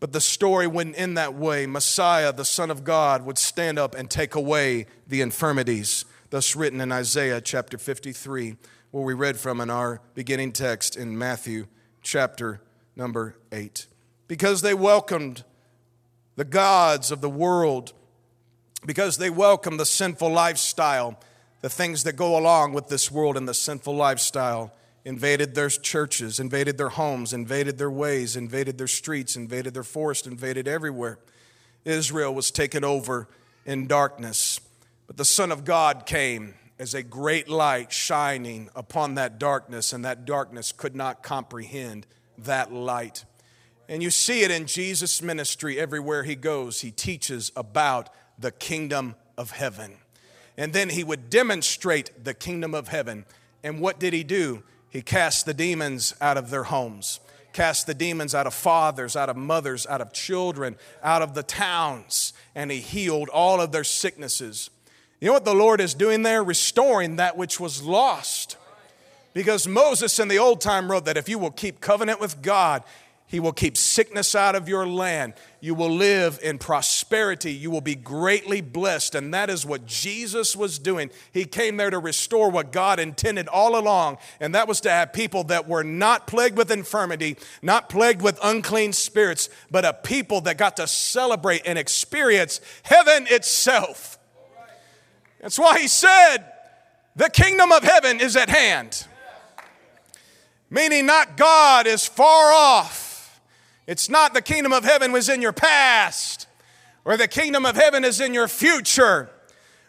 But 0.01 0.13
the 0.13 0.21
story 0.21 0.67
went 0.67 0.97
in 0.97 1.15
that 1.15 1.35
way. 1.35 1.67
Messiah, 1.67 2.33
the 2.33 2.45
Son 2.45 2.71
of 2.71 2.85
God, 2.85 3.25
would 3.25 3.39
stand 3.39 3.79
up 3.79 3.95
and 3.95 4.11
take 4.11 4.35
away 4.35 4.87
the 5.07 5.21
infirmities 5.21 6.05
thus 6.31 6.57
written 6.57 6.81
in 6.81 6.93
Isaiah 6.93 7.41
chapter 7.41 7.79
53, 7.79 8.57
where 8.91 9.05
we 9.05 9.15
read 9.15 9.37
from 9.39 9.61
in 9.61 9.71
our 9.71 10.01
beginning 10.15 10.53
text 10.53 10.97
in 10.97 11.17
Matthew 11.19 11.67
chapter 12.03 12.61
number 12.95 13.37
8. 13.53 13.87
Because 14.29 14.63
they 14.63 14.75
welcomed 14.75 15.45
the 16.37 16.45
gods 16.45 17.11
of 17.11 17.21
the 17.21 17.31
world, 17.31 17.93
because 18.85 19.17
they 19.17 19.31
welcomed 19.31 19.81
the 19.81 19.87
sinful 19.87 20.31
lifestyle, 20.31 21.19
the 21.63 21.71
things 21.71 22.05
that 22.05 22.15
go 22.15 22.39
along 22.39 22.73
with 22.73 22.89
this 22.89 23.11
world 23.11 23.37
and 23.37 23.49
the 23.49 23.55
sinful 23.55 23.95
lifestyle 23.95 24.73
invaded 25.05 25.55
their 25.55 25.69
churches, 25.69 26.41
invaded 26.41 26.79
their 26.79 26.89
homes, 26.89 27.33
invaded 27.33 27.79
their 27.79 27.91
ways, 27.91 28.37
invaded 28.37 28.77
their 28.77 28.89
streets, 28.89 29.37
invaded 29.37 29.73
their 29.73 29.85
forest, 29.85 30.27
invaded 30.27 30.67
everywhere. 30.67 31.19
Israel 31.85 32.35
was 32.35 32.51
taken 32.51 32.83
over 32.83 33.29
in 33.65 33.87
darkness. 33.87 34.56
But 35.07 35.17
the 35.17 35.25
Son 35.25 35.53
of 35.53 35.65
God 35.65 36.07
came 36.07 36.55
as 36.79 36.95
a 36.95 37.03
great 37.03 37.49
light 37.49 37.93
shining 37.93 38.69
upon 38.75 39.15
that 39.15 39.39
darkness, 39.39 39.93
and 39.93 40.05
that 40.05 40.25
darkness 40.25 40.73
could 40.73 40.95
not 40.95 41.23
comprehend 41.23 42.07
that 42.39 42.73
light. 42.73 43.25
And 43.89 44.03
you 44.03 44.11
see 44.11 44.43
it 44.43 44.51
in 44.51 44.67
Jesus' 44.67 45.23
ministry 45.23 45.79
everywhere 45.79 46.25
he 46.25 46.35
goes. 46.35 46.81
He 46.81 46.91
teaches 46.91 47.53
about 47.57 48.11
the 48.39 48.51
kingdom 48.51 49.15
of 49.39 49.53
heaven. 49.53 49.99
and 50.57 50.73
then 50.73 50.89
he 50.89 51.05
would 51.05 51.29
demonstrate 51.31 52.25
the 52.25 52.35
kingdom 52.35 52.75
of 52.75 52.89
heaven. 52.89 53.25
And 53.63 53.81
what 53.81 53.99
did 53.99 54.13
he 54.13 54.25
do? 54.25 54.63
He 54.89 55.03
cast 55.03 55.45
the 55.45 55.55
demons 55.55 56.15
out 56.21 56.39
of 56.39 56.51
their 56.51 56.65
homes, 56.65 57.21
cast 57.53 57.87
the 57.87 57.95
demons 57.95 58.35
out 58.35 58.47
of 58.47 58.55
fathers, 58.55 59.17
out 59.17 59.29
of 59.29 59.37
mothers, 59.37 59.87
out 59.87 60.01
of 60.01 60.13
children, 60.13 60.77
out 61.03 61.23
of 61.23 61.35
the 61.35 61.43
towns, 61.43 62.33
and 62.55 62.71
he 62.71 62.81
healed 62.81 63.29
all 63.29 63.61
of 63.61 63.73
their 63.73 63.85
sicknesses. 63.85 64.71
You 65.27 65.31
know 65.31 65.35
what 65.35 65.45
the 65.45 65.55
Lord 65.57 65.81
is 65.81 65.93
doing 65.93 66.23
there? 66.23 66.45
Restoring 66.45 67.17
that 67.17 67.37
which 67.37 67.59
was 67.59 67.83
lost. 67.83 68.57
Because 69.35 69.67
Moses 69.67 70.21
in 70.21 70.29
the 70.29 70.39
old 70.39 70.61
time 70.61 70.89
wrote 70.89 71.07
that 71.07 71.17
if 71.17 71.29
you 71.29 71.37
will 71.37 71.51
keep 71.51 71.81
covenant 71.81 72.21
with 72.21 72.43
God, 72.43 72.85
he 73.27 73.41
will 73.41 73.53
keep 73.53 73.77
sickness 73.77 74.37
out 74.37 74.55
of 74.55 74.69
your 74.69 74.87
land. 74.87 75.35
You 75.59 75.75
will 75.75 75.91
live 75.91 76.39
in 76.45 76.59
prosperity. 76.59 77.53
You 77.53 77.73
will 77.73 77.81
be 77.81 77.97
greatly 77.97 78.61
blessed. 78.61 79.17
And 79.17 79.35
that 79.35 79.51
is 79.51 79.67
what 79.67 79.85
Jesus 79.85 80.55
was 80.55 80.79
doing. 80.79 81.11
He 81.33 81.45
came 81.45 81.77
there 81.77 81.91
to 81.91 81.99
restore 81.99 82.49
what 82.49 82.71
God 82.71 83.01
intended 83.01 83.49
all 83.49 83.77
along. 83.77 84.19
And 84.39 84.55
that 84.55 84.69
was 84.69 84.81
to 84.83 84.91
have 84.93 85.13
people 85.13 85.43
that 85.43 85.67
were 85.67 85.83
not 85.83 86.29
plagued 86.29 86.57
with 86.57 86.71
infirmity, 86.71 87.37
not 87.63 87.89
plagued 87.89 88.23
with 88.23 88.39
unclean 88.45 88.93
spirits, 88.93 89.49
but 89.73 89.85
a 89.85 89.93
people 89.93 90.43
that 90.43 90.57
got 90.57 90.77
to 90.77 90.87
celebrate 90.87 91.63
and 91.67 91.81
experience 91.81 92.61
heaven 92.85 93.27
itself. 93.29 94.16
That's 95.47 95.61
why 95.61 95.79
he 95.79 95.87
said, 95.87 96.39
The 97.15 97.31
kingdom 97.31 97.71
of 97.71 97.85
heaven 97.85 98.19
is 98.19 98.35
at 98.35 98.51
hand. 98.51 99.07
Meaning, 100.69 101.07
not 101.07 101.37
God 101.37 101.87
is 101.87 102.05
far 102.05 102.53
off 102.53 103.41
it's 103.87 104.11
not 104.11 104.35
the 104.35 104.43
kingdom 104.43 104.73
of 104.73 104.83
heaven 104.83 105.13
was 105.13 105.29
in 105.29 105.41
your 105.41 105.53
past, 105.53 106.49
or 107.05 107.17
the 107.17 107.29
kingdom 107.29 107.65
of 107.65 107.77
heaven 107.77 108.05
is 108.05 108.21
in 108.21 108.35
your 108.35 108.49
future, 108.49 109.31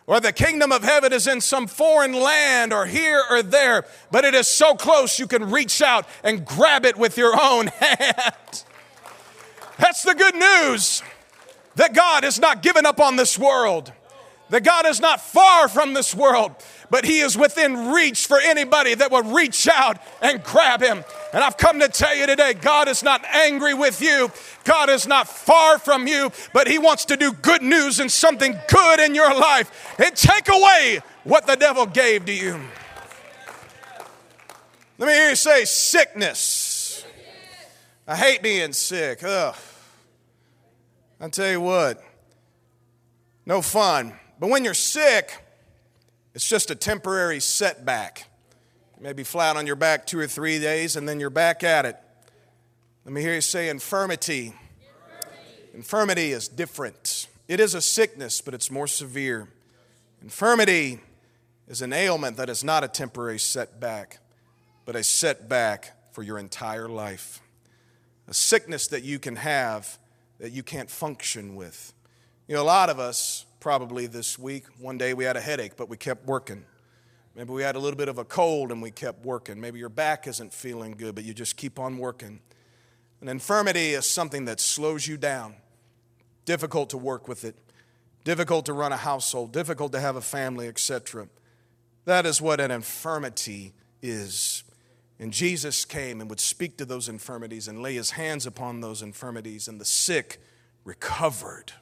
or 0.06 0.20
the 0.20 0.32
kingdom 0.32 0.72
of 0.72 0.84
heaven 0.84 1.12
is 1.12 1.26
in 1.26 1.42
some 1.42 1.66
foreign 1.66 2.14
land 2.14 2.72
or 2.72 2.86
here 2.86 3.24
or 3.28 3.42
there, 3.42 3.84
but 4.12 4.26
it 4.26 4.36
is 4.36 4.48
so 4.48 4.76
close 4.76 5.18
you 5.18 5.26
can 5.26 5.50
reach 5.50 5.82
out 5.82 6.08
and 6.24 6.46
grab 6.46 6.86
it 6.86 6.98
with 6.98 7.18
your 7.18 7.34
own 7.42 7.66
hand. 7.80 8.64
That's 9.80 10.04
the 10.04 10.14
good 10.14 10.36
news 10.36 11.02
that 11.74 11.96
God 11.96 12.24
has 12.24 12.40
not 12.40 12.62
given 12.62 12.86
up 12.86 13.00
on 13.00 13.16
this 13.16 13.40
world, 13.40 13.92
that 14.50 14.64
God 14.64 14.86
is 14.86 15.00
not 15.00 15.22
far 15.22 15.68
from 15.68 15.94
this 15.94 16.16
world, 16.16 16.56
but 16.90 17.06
He 17.06 17.20
is 17.20 17.38
within 17.38 17.92
reach 17.92 18.28
for 18.28 18.40
anybody 18.40 18.96
that 18.96 19.12
would 19.12 19.28
reach 19.28 19.68
out 19.68 19.98
and 20.22 20.44
grab 20.44 20.82
Him. 20.82 21.04
And 21.34 21.44
I've 21.44 21.58
come 21.58 21.80
to 21.80 21.90
tell 21.90 22.16
you 22.16 22.26
today 22.26 22.54
God 22.54 22.88
is 22.88 23.04
not 23.04 23.26
angry 23.26 23.74
with 23.74 24.02
you, 24.02 24.32
God 24.64 24.90
is 24.90 25.08
not 25.08 25.28
far 25.28 25.80
from 25.80 26.08
you, 26.08 26.32
but 26.54 26.68
He 26.68 26.80
wants 26.80 27.06
to 27.06 27.18
do 27.18 27.34
good 27.34 27.62
news 27.62 28.00
and 28.00 28.12
something 28.12 28.58
good 28.70 29.00
in 29.00 29.16
your 29.16 29.34
life 29.34 29.96
and 30.00 30.16
take 30.16 30.50
away 30.50 31.00
what 31.24 31.46
the 31.46 31.56
devil 31.56 31.86
gave 31.86 32.26
to 32.26 32.34
you. 32.34 32.60
Let 34.98 35.08
me 35.08 35.14
hear 35.14 35.30
you 35.30 35.36
say 35.36 35.66
sickness. 35.66 37.06
I 38.08 38.16
hate 38.16 38.42
being 38.42 38.74
sick. 38.74 39.24
Ugh. 39.24 39.56
I 41.20 41.30
tell 41.30 41.50
you 41.50 41.62
what, 41.62 42.02
no 43.46 43.62
fun. 43.62 44.14
But 44.40 44.50
when 44.50 44.64
you're 44.64 44.74
sick, 44.74 45.44
it's 46.34 46.48
just 46.48 46.70
a 46.70 46.76
temporary 46.76 47.40
setback. 47.40 48.28
Maybe 49.00 49.24
flat 49.24 49.58
on 49.58 49.66
your 49.66 49.76
back 49.76 50.06
two 50.06 50.20
or 50.20 50.28
three 50.28 50.60
days 50.60 50.96
and 50.96 51.08
then 51.08 51.20
you're 51.20 51.30
back 51.30 51.64
at 51.64 51.86
it. 51.86 51.98
Let 53.06 53.14
me 53.14 53.22
hear 53.22 53.34
you 53.34 53.42
say 53.42 53.70
infirmity. 53.70 54.48
Infirmity, 54.48 55.74
infirmity 55.74 56.32
is 56.32 56.48
different. 56.48 57.28
It 57.48 57.60
is 57.60 57.74
a 57.74 57.82
sickness, 57.82 58.42
but 58.42 58.54
it's 58.54 58.70
more 58.70 58.88
severe. 58.88 59.48
Infirmity 60.22 61.00
is 61.68 61.82
an 61.82 61.94
ailment 61.94 62.38
that 62.38 62.50
is 62.50 62.64
not 62.64 62.84
a 62.84 62.88
temporary 62.88 63.40
setback, 63.40 64.20
but 64.86 64.96
a 64.96 65.04
setback 65.04 66.14
for 66.14 66.22
your 66.22 66.38
entire 66.38 66.90
life. 66.90 67.42
A 68.28 68.34
sickness 68.34 68.88
that 68.88 69.04
you 69.04 69.20
can 69.20 69.38
have 69.38 69.98
that 70.40 70.52
you 70.52 70.62
can't 70.62 70.90
function 70.90 71.56
with. 71.56 71.94
You 72.48 72.56
know, 72.56 72.62
a 72.62 72.64
lot 72.64 72.90
of 72.90 73.00
us 73.00 73.47
probably 73.68 74.08
this 74.08 74.40
week, 74.40 74.64
one 74.80 74.98
day 74.98 75.14
we 75.14 75.26
had 75.26 75.36
a 75.36 75.42
headache, 75.42 75.76
but 75.76 75.90
we 75.90 75.98
kept 75.98 76.26
working. 76.26 76.64
Maybe 77.36 77.52
we 77.52 77.64
had 77.64 77.76
a 77.76 77.80
little 77.80 77.98
bit 77.98 78.08
of 78.08 78.18
a 78.18 78.24
cold 78.24 78.72
and 78.72 78.82
we 78.82 78.92
kept 78.92 79.26
working. 79.26 79.60
Maybe 79.60 79.78
your 79.78 79.90
back 79.90 80.26
isn't 80.26 80.54
feeling 80.54 80.94
good, 80.94 81.16
but 81.16 81.26
you 81.26 81.34
just 81.34 81.58
keep 81.58 81.78
on 81.78 81.98
working. 81.98 82.40
An 83.20 83.28
infirmity 83.28 83.90
is 83.90 84.06
something 84.06 84.46
that 84.46 84.62
slows 84.62 85.06
you 85.06 85.18
down, 85.18 85.56
difficult 86.46 86.92
to 86.92 86.98
work 86.98 87.28
with 87.28 87.44
it, 87.44 87.58
difficult 88.24 88.66
to 88.68 88.72
run 88.72 88.94
a 88.94 88.98
household, 88.98 89.52
difficult 89.52 89.92
to 89.92 90.00
have 90.00 90.16
a 90.16 90.22
family, 90.22 90.70
etc. 90.70 91.28
That 92.06 92.26
is 92.26 92.42
what 92.42 92.62
an 92.62 92.72
infirmity 92.72 93.74
is. 94.02 94.64
And 95.20 95.34
Jesus 95.34 95.84
came 95.84 96.22
and 96.22 96.30
would 96.30 96.40
speak 96.40 96.78
to 96.78 96.86
those 96.86 97.10
infirmities 97.10 97.68
and 97.68 97.82
lay 97.82 97.96
his 97.96 98.12
hands 98.12 98.46
upon 98.46 98.80
those 98.80 99.02
infirmities, 99.02 99.68
and 99.68 99.82
the 99.82 99.84
sick 99.84 100.40
recovered. 100.86 101.74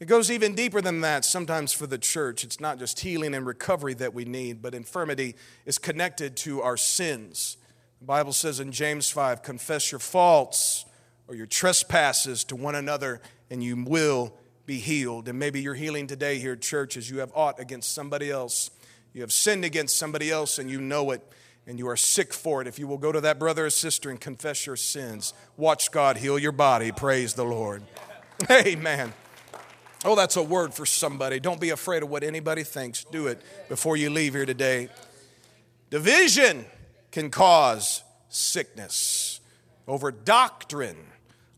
It 0.00 0.06
goes 0.06 0.30
even 0.30 0.54
deeper 0.54 0.80
than 0.80 1.00
that 1.00 1.24
sometimes 1.24 1.72
for 1.72 1.86
the 1.86 1.98
church. 1.98 2.44
It's 2.44 2.60
not 2.60 2.78
just 2.78 3.00
healing 3.00 3.34
and 3.34 3.44
recovery 3.44 3.94
that 3.94 4.14
we 4.14 4.24
need, 4.24 4.62
but 4.62 4.74
infirmity 4.74 5.34
is 5.66 5.76
connected 5.76 6.36
to 6.38 6.62
our 6.62 6.76
sins. 6.76 7.56
The 7.98 8.06
Bible 8.06 8.32
says 8.32 8.60
in 8.60 8.70
James 8.70 9.10
5 9.10 9.42
confess 9.42 9.90
your 9.90 9.98
faults 9.98 10.84
or 11.26 11.34
your 11.34 11.46
trespasses 11.46 12.44
to 12.44 12.56
one 12.56 12.76
another, 12.76 13.20
and 13.50 13.62
you 13.62 13.82
will 13.84 14.34
be 14.66 14.78
healed. 14.78 15.28
And 15.28 15.38
maybe 15.38 15.60
you're 15.60 15.74
healing 15.74 16.06
today 16.06 16.38
here 16.38 16.54
church 16.54 16.96
as 16.96 17.10
you 17.10 17.18
have 17.18 17.32
aught 17.34 17.58
against 17.58 17.92
somebody 17.92 18.30
else. 18.30 18.70
You 19.12 19.22
have 19.22 19.32
sinned 19.32 19.64
against 19.64 19.96
somebody 19.96 20.30
else, 20.30 20.60
and 20.60 20.70
you 20.70 20.80
know 20.80 21.10
it, 21.10 21.22
and 21.66 21.76
you 21.76 21.88
are 21.88 21.96
sick 21.96 22.32
for 22.32 22.62
it. 22.62 22.68
If 22.68 22.78
you 22.78 22.86
will 22.86 22.98
go 22.98 23.10
to 23.10 23.20
that 23.22 23.40
brother 23.40 23.66
or 23.66 23.70
sister 23.70 24.10
and 24.10 24.20
confess 24.20 24.64
your 24.64 24.76
sins, 24.76 25.34
watch 25.56 25.90
God 25.90 26.18
heal 26.18 26.38
your 26.38 26.52
body. 26.52 26.92
Praise 26.92 27.34
the 27.34 27.44
Lord. 27.44 27.82
Amen. 28.50 29.12
Oh, 30.04 30.14
that's 30.14 30.36
a 30.36 30.42
word 30.42 30.74
for 30.74 30.86
somebody. 30.86 31.40
Don't 31.40 31.60
be 31.60 31.70
afraid 31.70 32.02
of 32.02 32.08
what 32.08 32.22
anybody 32.22 32.62
thinks. 32.62 33.04
Do 33.04 33.26
it 33.26 33.42
before 33.68 33.96
you 33.96 34.10
leave 34.10 34.34
here 34.34 34.46
today. 34.46 34.88
Division 35.90 36.64
can 37.10 37.30
cause 37.30 38.04
sickness 38.28 39.40
over 39.88 40.12
doctrine, 40.12 40.98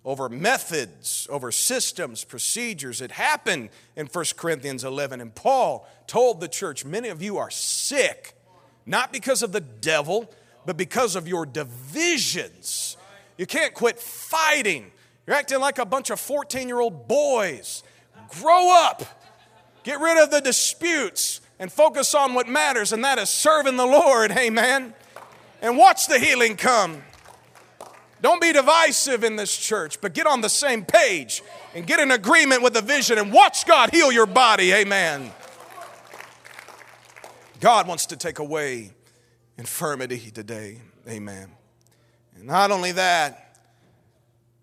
over 0.04 0.28
methods, 0.28 1.26
over 1.30 1.52
systems, 1.52 2.25
procedures. 2.25 3.02
It 3.02 3.11
happened 3.11 3.68
in 3.97 4.06
1 4.06 4.25
Corinthians 4.37 4.85
11, 4.85 5.20
and 5.20 5.35
Paul 5.35 5.87
told 6.06 6.40
the 6.40 6.49
church 6.49 6.85
many 6.85 7.09
of 7.09 7.20
you 7.20 7.37
are 7.38 7.50
sick, 7.50 8.35
not 8.87 9.12
because 9.12 9.42
of 9.42 9.52
the 9.52 9.61
devil, 9.61 10.32
but 10.64 10.76
because 10.76 11.16
of 11.16 11.28
your 11.28 11.44
divisions. 11.44 12.97
You 13.37 13.47
can't 13.47 13.75
quit 13.75 13.99
fighting. 13.99 14.92
You're 15.26 15.37
acting 15.37 15.61
like 15.61 15.78
a 15.78 15.85
bunch 15.85 16.11
of 16.11 16.20
14 16.20 16.68
year 16.68 16.80
old 16.80 17.06
boys 17.06 17.82
Grow 18.39 18.71
up. 18.85 19.03
Get 19.83 20.01
rid 20.01 20.23
of 20.23 20.31
the 20.31 20.41
disputes 20.41 21.41
and 21.59 21.71
focus 21.71 22.15
on 22.15 22.35
what 22.35 22.49
matters, 22.49 22.93
and 22.93 23.05
that 23.05 23.19
is 23.19 23.29
serving 23.29 23.77
the 23.77 23.87
Lord. 23.87 24.31
Amen. 24.33 24.95
And 25.63 25.77
watch 25.77 26.07
the 26.07 26.19
healing 26.19 26.57
come. 26.57 27.03
Don't 28.23 28.41
be 28.41 28.53
divisive 28.53 29.25
in 29.25 29.37
this 29.37 29.57
church, 29.57 30.01
but 30.01 30.13
get 30.13 30.27
on 30.27 30.43
the 30.43 30.49
same 30.49 30.85
page 30.85 31.43
and 31.75 31.87
get 31.87 32.01
in 32.01 32.11
agreement 32.11 32.63
with 32.63 32.75
the 32.75 32.83
vision 32.83 33.19
and 33.19 33.33
watch 33.33 33.67
God 33.67 33.91
heal 33.91 34.13
your 34.13 34.27
body. 34.27 34.73
Amen. 34.73 35.31
God 37.61 37.87
wants 37.87 38.07
to 38.07 38.17
take 38.17 38.39
away 38.39 38.93
infirmity 39.59 40.31
today. 40.31 40.81
Amen. 41.09 41.51
And 42.37 42.45
not 42.45 42.71
only 42.71 42.93
that, 42.93 43.59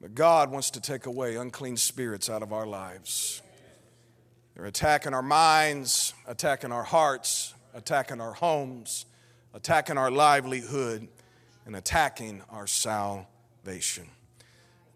but 0.02 0.14
God 0.14 0.52
wants 0.52 0.72
to 0.72 0.82
take 0.82 1.06
away 1.06 1.36
unclean 1.36 1.78
spirits 1.78 2.30
out 2.30 2.44
of 2.44 2.54
our 2.54 2.66
lives. 2.66 3.42
They're 4.58 4.66
attacking 4.66 5.14
our 5.14 5.22
minds, 5.22 6.16
attacking 6.26 6.72
our 6.72 6.82
hearts, 6.82 7.54
attacking 7.76 8.20
our 8.20 8.34
homes, 8.34 9.06
attacking 9.54 10.00
our 10.00 10.10
livelihood, 10.10 11.08
and 11.68 11.76
attacking 11.76 12.42
our 12.50 12.66
salvation. 12.66 14.08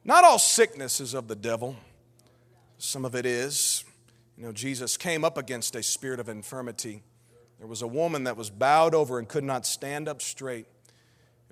Not 0.03 0.23
all 0.23 0.39
sickness 0.39 0.99
is 0.99 1.13
of 1.13 1.27
the 1.27 1.35
devil, 1.35 1.75
some 2.79 3.05
of 3.05 3.13
it 3.13 3.27
is. 3.27 3.85
You 4.35 4.45
know, 4.45 4.51
Jesus 4.51 4.97
came 4.97 5.23
up 5.23 5.37
against 5.37 5.75
a 5.75 5.83
spirit 5.83 6.19
of 6.19 6.27
infirmity. 6.27 7.03
There 7.59 7.67
was 7.67 7.83
a 7.83 7.87
woman 7.87 8.23
that 8.23 8.35
was 8.35 8.49
bowed 8.49 8.95
over 8.95 9.19
and 9.19 9.27
could 9.27 9.43
not 9.43 9.67
stand 9.67 10.07
up 10.07 10.23
straight. 10.23 10.65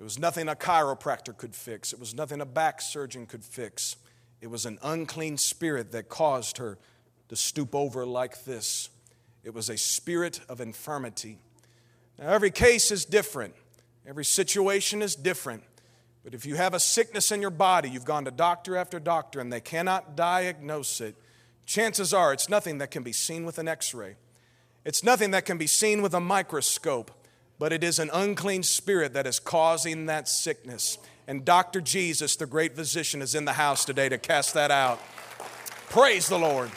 It 0.00 0.02
was 0.02 0.18
nothing 0.18 0.48
a 0.48 0.56
chiropractor 0.56 1.36
could 1.36 1.54
fix, 1.54 1.92
it 1.92 2.00
was 2.00 2.12
nothing 2.12 2.40
a 2.40 2.46
back 2.46 2.80
surgeon 2.80 3.26
could 3.26 3.44
fix. 3.44 3.94
It 4.40 4.48
was 4.48 4.66
an 4.66 4.80
unclean 4.82 5.36
spirit 5.36 5.92
that 5.92 6.08
caused 6.08 6.56
her 6.56 6.78
to 7.30 7.36
stoop 7.36 7.76
over 7.76 8.04
like 8.04 8.44
this. 8.44 8.90
It 9.44 9.54
was 9.54 9.70
a 9.70 9.78
spirit 9.78 10.40
of 10.48 10.60
infirmity. 10.60 11.38
Now, 12.18 12.30
every 12.30 12.50
case 12.50 12.90
is 12.90 13.04
different, 13.04 13.54
every 14.06 14.24
situation 14.24 15.00
is 15.00 15.14
different. 15.14 15.62
But 16.24 16.34
if 16.34 16.44
you 16.44 16.56
have 16.56 16.74
a 16.74 16.80
sickness 16.80 17.32
in 17.32 17.40
your 17.40 17.50
body, 17.50 17.88
you've 17.88 18.04
gone 18.04 18.26
to 18.26 18.30
doctor 18.30 18.76
after 18.76 18.98
doctor, 18.98 19.40
and 19.40 19.50
they 19.50 19.60
cannot 19.60 20.16
diagnose 20.16 21.00
it, 21.00 21.14
chances 21.64 22.12
are 22.12 22.32
it's 22.32 22.48
nothing 22.48 22.78
that 22.78 22.90
can 22.90 23.04
be 23.04 23.12
seen 23.12 23.46
with 23.46 23.58
an 23.58 23.68
x 23.68 23.94
ray. 23.94 24.16
It's 24.84 25.04
nothing 25.04 25.30
that 25.30 25.46
can 25.46 25.56
be 25.56 25.68
seen 25.68 26.02
with 26.02 26.14
a 26.14 26.20
microscope, 26.20 27.12
but 27.60 27.72
it 27.72 27.84
is 27.84 28.00
an 28.00 28.10
unclean 28.12 28.64
spirit 28.64 29.12
that 29.12 29.26
is 29.26 29.38
causing 29.38 30.06
that 30.06 30.28
sickness. 30.28 30.98
And 31.28 31.44
Dr. 31.44 31.80
Jesus, 31.80 32.34
the 32.34 32.46
great 32.46 32.74
physician, 32.74 33.22
is 33.22 33.36
in 33.36 33.44
the 33.44 33.52
house 33.52 33.84
today 33.84 34.08
to 34.08 34.18
cast 34.18 34.52
that 34.54 34.72
out. 34.72 35.00
Praise 35.88 36.28
the 36.28 36.38
Lord. 36.38 36.70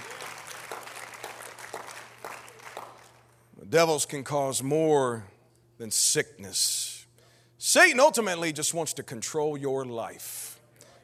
Devils 3.74 4.06
can 4.06 4.24
cause 4.24 4.62
more 4.62 5.24
than 5.80 5.90
sickness. 5.90 7.08
Satan 7.58 8.00
ultimately 8.00 8.54
just 8.54 8.72
wants 8.72 8.94
to 8.94 9.02
control 9.02 9.58
your 9.58 9.84
life. 9.84 10.60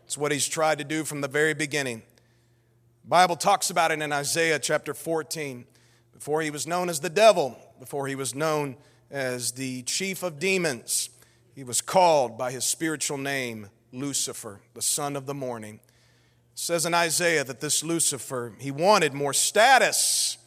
It's 0.05 0.15
what 0.15 0.31
he's 0.31 0.47
tried 0.47 0.77
to 0.77 0.83
do 0.83 1.03
from 1.03 1.21
the 1.21 1.27
very 1.27 1.55
beginning. 1.55 2.03
The 3.01 3.09
Bible 3.09 3.37
talks 3.37 3.71
about 3.71 3.89
it 3.89 3.99
in 4.03 4.13
Isaiah 4.13 4.59
chapter 4.59 4.93
14. 4.93 5.65
Before 6.13 6.43
he 6.43 6.51
was 6.51 6.67
known 6.67 6.89
as 6.89 6.99
the 6.99 7.09
devil, 7.09 7.57
before 7.79 8.05
he 8.05 8.13
was 8.13 8.35
known 8.35 8.75
as 9.09 9.53
the 9.53 9.81
chief 9.81 10.21
of 10.21 10.37
demons, 10.37 11.09
he 11.55 11.63
was 11.63 11.81
called 11.81 12.37
by 12.37 12.51
his 12.51 12.65
spiritual 12.65 13.17
name, 13.17 13.71
Lucifer, 13.91 14.59
the 14.75 14.83
son 14.83 15.15
of 15.15 15.25
the 15.25 15.33
morning. 15.33 15.79
It 16.53 16.59
says 16.59 16.85
in 16.85 16.93
Isaiah 16.93 17.43
that 17.45 17.61
this 17.61 17.83
Lucifer, 17.83 18.53
he 18.59 18.69
wanted 18.69 19.15
more 19.15 19.33
status 19.33 20.37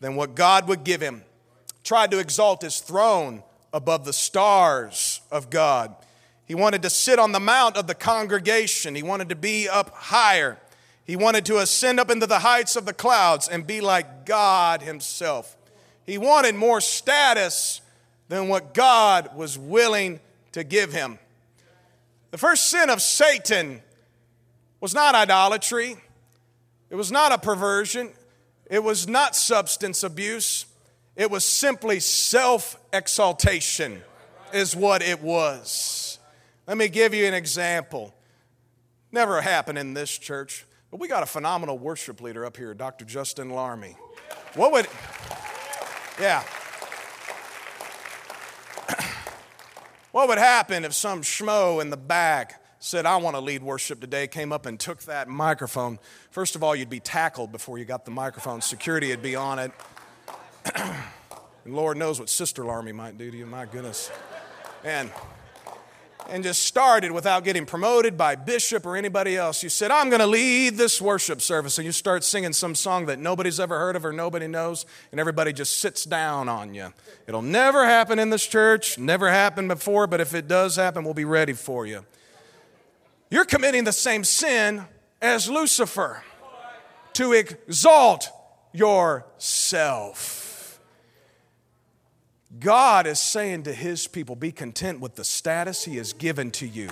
than 0.00 0.16
what 0.16 0.34
God 0.34 0.68
would 0.68 0.82
give 0.82 1.02
him. 1.02 1.22
Tried 1.86 2.10
to 2.10 2.18
exalt 2.18 2.62
his 2.62 2.80
throne 2.80 3.44
above 3.72 4.04
the 4.04 4.12
stars 4.12 5.20
of 5.30 5.50
God. 5.50 5.94
He 6.44 6.56
wanted 6.56 6.82
to 6.82 6.90
sit 6.90 7.20
on 7.20 7.30
the 7.30 7.38
mount 7.38 7.76
of 7.76 7.86
the 7.86 7.94
congregation. 7.94 8.96
He 8.96 9.04
wanted 9.04 9.28
to 9.28 9.36
be 9.36 9.68
up 9.68 9.90
higher. 9.90 10.58
He 11.04 11.14
wanted 11.14 11.44
to 11.44 11.58
ascend 11.58 12.00
up 12.00 12.10
into 12.10 12.26
the 12.26 12.40
heights 12.40 12.74
of 12.74 12.86
the 12.86 12.92
clouds 12.92 13.46
and 13.46 13.64
be 13.64 13.80
like 13.80 14.26
God 14.26 14.82
Himself. 14.82 15.56
He 16.04 16.18
wanted 16.18 16.56
more 16.56 16.80
status 16.80 17.80
than 18.26 18.48
what 18.48 18.74
God 18.74 19.36
was 19.36 19.56
willing 19.56 20.18
to 20.50 20.64
give 20.64 20.92
him. 20.92 21.20
The 22.32 22.38
first 22.38 22.68
sin 22.68 22.90
of 22.90 23.00
Satan 23.00 23.80
was 24.80 24.92
not 24.92 25.14
idolatry, 25.14 25.98
it 26.90 26.96
was 26.96 27.12
not 27.12 27.30
a 27.30 27.38
perversion, 27.38 28.10
it 28.68 28.82
was 28.82 29.06
not 29.06 29.36
substance 29.36 30.02
abuse, 30.02 30.66
it 31.16 31.30
was 31.30 31.44
simply 31.44 31.98
self 32.00 32.78
exaltation, 32.92 34.02
is 34.52 34.76
what 34.76 35.02
it 35.02 35.22
was. 35.22 36.18
Let 36.66 36.76
me 36.76 36.88
give 36.88 37.14
you 37.14 37.26
an 37.26 37.34
example. 37.34 38.14
Never 39.12 39.40
happened 39.40 39.78
in 39.78 39.94
this 39.94 40.16
church. 40.18 40.66
But 40.90 41.00
we 41.00 41.08
got 41.08 41.22
a 41.22 41.26
phenomenal 41.26 41.78
worship 41.78 42.20
leader 42.20 42.44
up 42.44 42.56
here, 42.56 42.72
Dr. 42.74 43.04
Justin 43.04 43.50
Larmy. 43.50 43.96
What 44.54 44.72
would, 44.72 44.86
yeah. 46.20 46.42
what 50.12 50.28
would 50.28 50.38
happen 50.38 50.84
if 50.84 50.94
some 50.94 51.22
schmo 51.22 51.80
in 51.82 51.90
the 51.90 51.96
back 51.96 52.62
said, 52.78 53.04
I 53.04 53.16
want 53.16 53.36
to 53.36 53.40
lead 53.40 53.62
worship 53.62 54.00
today, 54.00 54.28
came 54.28 54.52
up 54.52 54.64
and 54.64 54.78
took 54.78 55.02
that 55.04 55.28
microphone? 55.28 55.98
First 56.30 56.54
of 56.54 56.62
all, 56.62 56.76
you'd 56.76 56.88
be 56.88 57.00
tackled 57.00 57.50
before 57.52 57.78
you 57.78 57.84
got 57.84 58.04
the 58.04 58.12
microphone, 58.12 58.60
security 58.60 59.10
would 59.10 59.22
be 59.22 59.34
on 59.34 59.58
it. 59.58 59.72
and 61.66 61.74
Lord 61.74 61.96
knows 61.96 62.20
what 62.20 62.28
Sister 62.30 62.64
Larmy 62.64 62.92
might 62.92 63.18
do 63.18 63.30
to 63.30 63.36
you, 63.36 63.44
my 63.44 63.66
goodness. 63.66 64.10
And 64.84 65.10
and 66.28 66.42
just 66.42 66.64
started 66.64 67.12
without 67.12 67.44
getting 67.44 67.66
promoted 67.66 68.16
by 68.16 68.34
bishop 68.34 68.84
or 68.84 68.96
anybody 68.96 69.36
else. 69.36 69.62
You 69.62 69.68
said, 69.68 69.92
I'm 69.92 70.08
going 70.08 70.20
to 70.20 70.26
lead 70.26 70.76
this 70.76 71.00
worship 71.00 71.40
service. 71.40 71.78
And 71.78 71.84
you 71.84 71.92
start 71.92 72.24
singing 72.24 72.52
some 72.52 72.74
song 72.74 73.06
that 73.06 73.20
nobody's 73.20 73.60
ever 73.60 73.78
heard 73.78 73.94
of 73.94 74.04
or 74.04 74.12
nobody 74.12 74.48
knows, 74.48 74.86
and 75.12 75.20
everybody 75.20 75.52
just 75.52 75.78
sits 75.78 76.04
down 76.04 76.48
on 76.48 76.74
you. 76.74 76.92
It'll 77.28 77.42
never 77.42 77.84
happen 77.84 78.18
in 78.18 78.30
this 78.30 78.46
church, 78.46 78.98
never 78.98 79.30
happened 79.30 79.68
before, 79.68 80.08
but 80.08 80.20
if 80.20 80.34
it 80.34 80.48
does 80.48 80.74
happen, 80.74 81.04
we'll 81.04 81.14
be 81.14 81.24
ready 81.24 81.52
for 81.52 81.86
you. 81.86 82.04
You're 83.30 83.44
committing 83.44 83.84
the 83.84 83.92
same 83.92 84.24
sin 84.24 84.84
as 85.22 85.48
Lucifer 85.48 86.24
to 87.14 87.32
exalt 87.32 88.30
yourself. 88.72 90.45
God 92.60 93.06
is 93.06 93.18
saying 93.18 93.64
to 93.64 93.72
his 93.72 94.06
people, 94.06 94.36
be 94.36 94.52
content 94.52 95.00
with 95.00 95.16
the 95.16 95.24
status 95.24 95.84
he 95.84 95.96
has 95.96 96.12
given 96.12 96.50
to 96.52 96.66
you. 96.66 96.90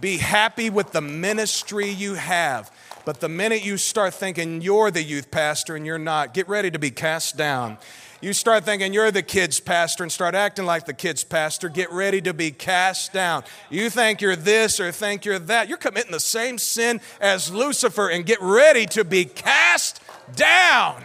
Be 0.00 0.16
happy 0.16 0.70
with 0.70 0.92
the 0.92 1.00
ministry 1.00 1.88
you 1.88 2.14
have. 2.14 2.70
But 3.04 3.20
the 3.20 3.28
minute 3.28 3.64
you 3.64 3.76
start 3.76 4.14
thinking 4.14 4.60
you're 4.60 4.90
the 4.90 5.02
youth 5.02 5.30
pastor 5.30 5.76
and 5.76 5.86
you're 5.86 5.98
not, 5.98 6.34
get 6.34 6.48
ready 6.48 6.70
to 6.70 6.78
be 6.78 6.90
cast 6.90 7.36
down. 7.36 7.78
You 8.22 8.34
start 8.34 8.64
thinking 8.64 8.92
you're 8.92 9.10
the 9.10 9.22
kids 9.22 9.60
pastor 9.60 10.02
and 10.02 10.12
start 10.12 10.34
acting 10.34 10.66
like 10.66 10.84
the 10.84 10.92
kids 10.92 11.24
pastor, 11.24 11.70
get 11.70 11.90
ready 11.90 12.20
to 12.22 12.34
be 12.34 12.50
cast 12.50 13.14
down. 13.14 13.44
You 13.70 13.88
think 13.88 14.20
you're 14.20 14.36
this 14.36 14.78
or 14.78 14.92
think 14.92 15.24
you're 15.24 15.38
that, 15.38 15.68
you're 15.68 15.78
committing 15.78 16.12
the 16.12 16.20
same 16.20 16.58
sin 16.58 17.00
as 17.20 17.50
Lucifer 17.50 18.10
and 18.10 18.26
get 18.26 18.40
ready 18.42 18.84
to 18.86 19.04
be 19.04 19.24
cast 19.24 20.02
down. 20.36 21.02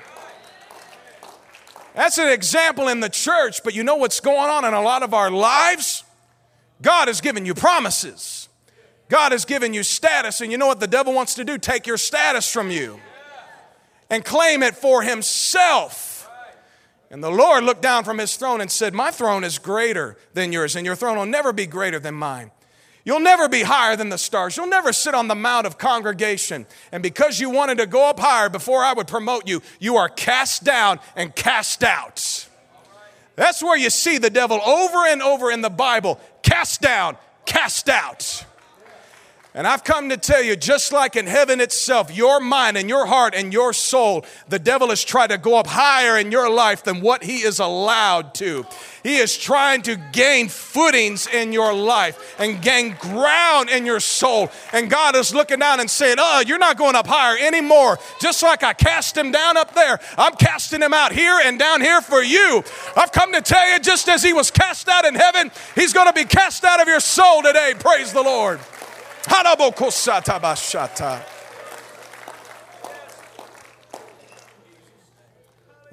That's 1.95 2.17
an 2.17 2.29
example 2.29 2.89
in 2.89 2.99
the 2.99 3.10
church, 3.10 3.63
but 3.63 3.73
you 3.73 3.84
know 3.84 3.95
what's 3.95 4.19
going 4.19 4.49
on 4.49 4.65
in 4.65 4.73
a 4.73 4.81
lot 4.81 5.01
of 5.01 5.13
our 5.13 5.31
lives? 5.31 6.03
God 6.81 7.08
has 7.08 7.21
given 7.21 7.45
you 7.45 7.53
promises. 7.53 8.49
God 9.08 9.31
has 9.31 9.45
given 9.45 9.73
you 9.73 9.81
status, 9.81 10.41
and 10.41 10.51
you 10.51 10.58
know 10.58 10.67
what 10.67 10.79
the 10.79 10.88
devil 10.88 11.13
wants 11.13 11.36
to 11.36 11.45
do? 11.45 11.58
Take 11.58 11.88
your 11.88 11.97
status 11.97 12.51
from 12.51 12.69
you 12.69 12.99
and 14.10 14.25
claim 14.25 14.62
it 14.62 14.75
for 14.75 15.03
himself. 15.03 16.29
And 17.10 17.23
the 17.23 17.31
Lord 17.31 17.63
looked 17.63 17.81
down 17.81 18.03
from 18.03 18.17
his 18.17 18.36
throne 18.36 18.62
and 18.62 18.69
said, 18.69 18.93
My 18.93 19.12
throne 19.12 19.43
is 19.43 19.58
greater 19.58 20.17
than 20.34 20.51
yours, 20.51 20.75
and 20.75 20.86
your 20.86 20.95
throne 20.95 21.17
will 21.17 21.25
never 21.25 21.53
be 21.53 21.65
greater 21.65 21.99
than 21.99 22.15
mine. 22.15 22.51
You'll 23.05 23.19
never 23.19 23.47
be 23.47 23.61
higher 23.61 23.95
than 23.95 24.09
the 24.09 24.17
stars. 24.17 24.57
You'll 24.57 24.65
never 24.65 24.91
sit 24.91 25.13
on 25.13 25.27
the 25.27 25.35
mount 25.35 25.67
of 25.67 25.77
congregation. 25.77 26.65
And 26.91 27.03
because 27.03 27.39
you 27.39 27.51
wanted 27.51 27.77
to 27.77 27.85
go 27.85 28.09
up 28.09 28.19
higher 28.19 28.49
before 28.49 28.83
I 28.83 28.93
would 28.93 29.07
promote 29.07 29.47
you, 29.47 29.61
you 29.79 29.95
are 29.97 30.09
cast 30.09 30.63
down 30.63 30.99
and 31.15 31.33
cast 31.35 31.83
out. 31.83 32.49
That's 33.35 33.61
where 33.61 33.77
you 33.77 33.91
see 33.91 34.17
the 34.17 34.31
devil 34.31 34.59
over 34.59 35.05
and 35.05 35.21
over 35.21 35.51
in 35.51 35.61
the 35.61 35.69
Bible 35.69 36.19
cast 36.41 36.81
down, 36.81 37.17
cast 37.45 37.89
out. 37.89 38.43
And 39.55 39.65
I've 39.65 39.85
come 39.85 40.09
to 40.09 40.17
tell 40.17 40.43
you, 40.43 40.57
just 40.57 40.91
like 40.91 41.15
in 41.15 41.27
heaven 41.27 41.61
itself, 41.61 42.13
your 42.13 42.41
mind 42.41 42.75
and 42.75 42.89
your 42.89 43.05
heart 43.05 43.33
and 43.33 43.53
your 43.53 43.71
soul, 43.71 44.25
the 44.49 44.59
devil 44.59 44.89
has 44.89 45.01
tried 45.01 45.27
to 45.27 45.37
go 45.37 45.55
up 45.55 45.65
higher 45.65 46.17
in 46.17 46.29
your 46.29 46.49
life 46.49 46.83
than 46.83 46.99
what 46.99 47.23
he 47.23 47.37
is 47.37 47.59
allowed 47.59 48.33
to. 48.33 48.65
He 49.01 49.15
is 49.15 49.37
trying 49.37 49.83
to 49.83 49.95
gain 50.11 50.49
footings 50.49 51.27
in 51.27 51.53
your 51.53 51.73
life 51.73 52.35
and 52.37 52.61
gain 52.61 52.97
ground 52.99 53.69
in 53.69 53.85
your 53.85 54.01
soul. 54.01 54.49
And 54.73 54.89
God 54.89 55.15
is 55.15 55.33
looking 55.33 55.59
down 55.59 55.79
and 55.79 55.89
saying, 55.89 56.17
Oh, 56.19 56.43
you're 56.45 56.57
not 56.57 56.77
going 56.77 56.95
up 56.95 57.07
higher 57.07 57.37
anymore. 57.37 57.97
Just 58.19 58.43
like 58.43 58.61
I 58.61 58.73
cast 58.73 59.15
him 59.15 59.31
down 59.31 59.55
up 59.55 59.73
there, 59.73 60.01
I'm 60.17 60.33
casting 60.33 60.81
him 60.81 60.93
out 60.93 61.13
here 61.13 61.39
and 61.45 61.57
down 61.57 61.79
here 61.79 62.01
for 62.01 62.21
you. 62.21 62.61
I've 62.97 63.13
come 63.13 63.31
to 63.31 63.41
tell 63.41 63.71
you, 63.71 63.79
just 63.79 64.09
as 64.09 64.21
he 64.21 64.33
was 64.33 64.51
cast 64.51 64.89
out 64.89 65.05
in 65.05 65.15
heaven, 65.15 65.49
he's 65.75 65.93
going 65.93 66.07
to 66.07 66.13
be 66.13 66.25
cast 66.25 66.65
out 66.65 66.81
of 66.81 66.89
your 66.89 66.99
soul 66.99 67.41
today. 67.41 67.73
Praise 67.79 68.11
the 68.11 68.23
Lord. 68.23 68.59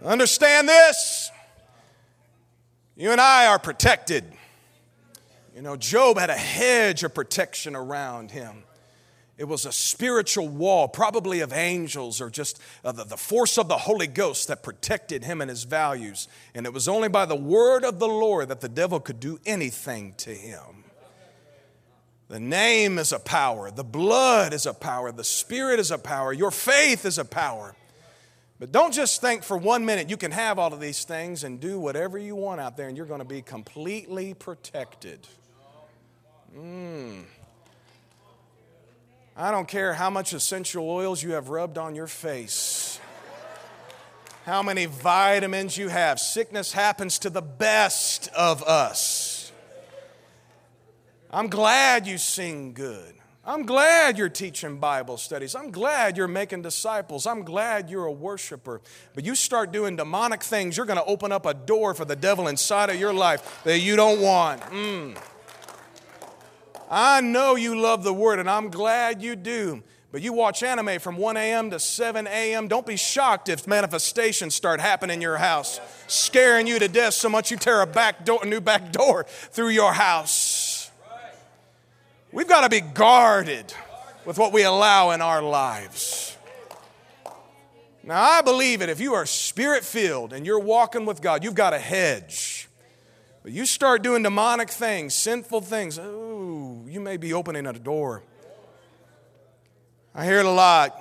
Understand 0.05 0.68
this. 0.68 1.31
You 2.97 3.11
and 3.11 3.21
I 3.21 3.47
are 3.47 3.59
protected. 3.59 4.25
You 5.55 5.62
know, 5.62 5.77
Job 5.77 6.18
had 6.18 6.31
a 6.31 6.35
hedge 6.35 7.05
of 7.05 7.14
protection 7.14 7.77
around 7.77 8.31
him. 8.33 8.64
It 9.38 9.45
was 9.45 9.64
a 9.64 9.73
spiritual 9.73 10.49
wall, 10.49 10.88
probably 10.88 11.40
of 11.40 11.53
angels 11.53 12.21
or 12.21 12.31
just 12.31 12.61
the 12.85 13.16
force 13.16 13.59
of 13.59 13.68
the 13.68 13.79
Holy 13.79 14.07
Ghost 14.07 14.49
that 14.49 14.62
protected 14.62 15.25
him 15.25 15.40
and 15.40 15.49
his 15.49 15.64
values. 15.64 16.29
And 16.55 16.66
it 16.66 16.73
was 16.73 16.87
only 16.87 17.09
by 17.09 17.27
the 17.27 17.35
word 17.37 17.85
of 17.85 17.99
the 17.99 18.09
Lord 18.09 18.49
that 18.49 18.61
the 18.61 18.68
devil 18.68 19.01
could 19.01 19.21
do 19.21 19.40
anything 19.47 20.14
to 20.18 20.35
him. 20.35 20.82
The 22.33 22.40
name 22.40 22.97
is 22.97 23.12
a 23.12 23.18
power. 23.18 23.71
The 23.71 23.85
blood 23.85 24.55
is 24.55 24.64
a 24.64 24.73
power. 24.73 25.12
The 25.12 25.23
Spirit 25.23 25.79
is 25.79 25.90
a 25.90 25.99
power. 25.99 26.33
Your 26.33 26.51
faith 26.51 27.05
is 27.05 27.18
a 27.18 27.27
power. 27.27 27.75
But 28.59 28.73
don't 28.73 28.95
just 28.95 29.21
think 29.21 29.42
for 29.42 29.59
one 29.59 29.85
minute 29.85 30.09
you 30.09 30.16
can 30.16 30.31
have 30.31 30.59
all 30.59 30.73
of 30.73 30.81
these 30.81 31.05
things 31.05 31.45
and 31.45 31.61
do 31.61 31.79
whatever 31.79 32.16
you 32.16 32.35
want 32.35 32.59
out 32.59 32.79
there 32.79 32.88
and 32.88 32.97
you're 32.97 33.05
going 33.05 33.18
to 33.18 33.27
be 33.27 33.42
completely 33.42 34.33
protected. 34.33 35.29
Mm. 36.57 37.25
I 39.37 39.51
don't 39.51 39.68
care 39.68 39.92
how 39.92 40.09
much 40.09 40.33
essential 40.33 40.88
oils 40.88 41.23
you 41.23 41.33
have 41.33 41.51
rubbed 41.51 41.77
on 41.77 41.95
your 41.95 42.07
face, 42.07 42.99
how 44.47 44.62
many 44.62 44.87
vitamins 44.87 45.77
you 45.77 45.88
have. 45.88 46.18
Sickness 46.18 46.73
happens 46.73 47.18
to 47.18 47.29
the 47.29 47.42
best 47.42 48.29
of 48.29 48.62
us. 48.62 49.32
I'm 51.33 51.49
glad 51.49 52.07
you 52.07 52.18
sing 52.18 52.75
good. 52.75 53.14
I'm 53.45 53.64
glad 53.66 54.18
you're 54.18 54.29
teaching 54.29 54.79
Bible 54.79 55.16
studies. 55.16 55.55
I'm 55.57 55.71
glad 55.71 56.16
you're 56.16 56.29
making 56.29 56.62
disciples. 56.62 57.27
I'm 57.27 57.42
glad 57.42 57.90
you're 57.90 58.05
a 58.05 58.12
worshiper. 58.12 58.81
But 59.14 59.25
you 59.25 59.35
start 59.35 59.73
doing 59.73 59.97
demonic 59.97 60.42
things, 60.42 60.77
you're 60.77 60.87
going 60.87 60.99
to 60.99 61.05
open 61.05 61.33
up 61.33 61.47
a 61.47 61.55
door 61.55 61.95
for 61.95 62.05
the 62.05 62.14
devil 62.14 62.47
inside 62.47 62.90
of 62.90 63.01
your 63.01 63.12
life 63.12 63.62
that 63.64 63.79
you 63.79 63.97
don't 63.97 64.21
want. 64.21 64.61
Mm. 64.62 65.18
I 66.88 67.21
know 67.23 67.57
you 67.57 67.81
love 67.81 68.05
the 68.05 68.12
Word, 68.12 68.38
and 68.38 68.49
I'm 68.49 68.68
glad 68.68 69.23
you 69.23 69.35
do. 69.35 69.83
But 70.12 70.21
you 70.21 70.35
watch 70.35 70.62
anime 70.62 71.01
from 71.01 71.16
1 71.16 71.38
a.m. 71.38 71.71
to 71.71 71.81
7 71.81 72.27
a.m. 72.27 72.68
Don't 72.68 72.87
be 72.87 72.97
shocked 72.97 73.49
if 73.49 73.66
manifestations 73.66 74.55
start 74.55 74.79
happening 74.79 75.14
in 75.14 75.23
your 75.23 75.38
house, 75.38 75.81
scaring 76.07 76.66
you 76.66 76.79
to 76.79 76.87
death 76.87 77.14
so 77.14 77.31
much 77.31 77.51
you 77.51 77.57
tear 77.57 77.81
a 77.81 77.87
back 77.87 78.27
door, 78.27 78.40
a 78.42 78.47
new 78.47 78.61
back 78.61 78.92
door 78.92 79.25
through 79.25 79.71
your 79.71 79.95
house. 79.95 80.52
We've 82.33 82.49
got 82.49 82.62
to 82.62 82.68
be 82.68 82.81
guarded 82.81 83.73
with 84.25 84.38
what 84.38 84.53
we 84.53 84.62
allow 84.62 85.11
in 85.11 85.21
our 85.21 85.42
lives. 85.42 86.37
Now, 88.03 88.23
I 88.23 88.42
believe 88.42 88.83
it. 88.83 88.88
If 88.88 89.01
you 89.01 89.14
are 89.14 89.27
spirit 89.27 89.85
filled 89.85 90.33
and 90.33 90.45
you're 90.45 90.59
walking 90.59 91.05
with 91.05 91.21
God, 91.21 91.45
you've 91.45 91.55
got 91.55 91.73
a 91.73 91.79
hedge. 91.79 92.68
But 93.42 93.53
you 93.53 93.66
start 93.66 94.03
doing 94.03 94.23
demonic 94.23 94.71
things, 94.71 95.14
sinful 95.14 95.62
things, 95.62 95.99
oh, 96.01 96.85
you 96.88 97.01
may 97.01 97.16
be 97.16 97.33
opening 97.33 97.66
a 97.66 97.73
door 97.73 98.23
I 100.14 100.27
hear 100.27 100.40
it 100.40 100.47
a 100.47 100.51
lot. 100.51 100.95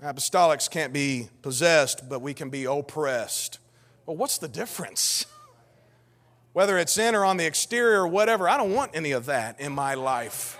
Apostolics 0.00 0.70
can't 0.70 0.92
be 0.92 1.28
possessed, 1.42 2.08
but 2.08 2.20
we 2.20 2.32
can 2.32 2.48
be 2.48 2.64
oppressed. 2.64 3.58
Well, 4.04 4.16
what's 4.16 4.38
the 4.38 4.46
difference? 4.48 5.26
Whether 6.56 6.78
it's 6.78 6.96
in 6.96 7.14
or 7.14 7.22
on 7.22 7.36
the 7.36 7.44
exterior 7.44 8.00
or 8.00 8.08
whatever, 8.08 8.48
I 8.48 8.56
don't 8.56 8.72
want 8.72 8.92
any 8.94 9.12
of 9.12 9.26
that 9.26 9.60
in 9.60 9.72
my 9.72 9.92
life. 9.92 10.58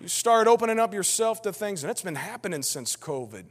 You 0.00 0.06
start 0.06 0.46
opening 0.46 0.78
up 0.78 0.94
yourself 0.94 1.42
to 1.42 1.52
things, 1.52 1.82
and 1.82 1.90
it's 1.90 2.02
been 2.02 2.14
happening 2.14 2.62
since 2.62 2.94
COVID. 2.94 3.46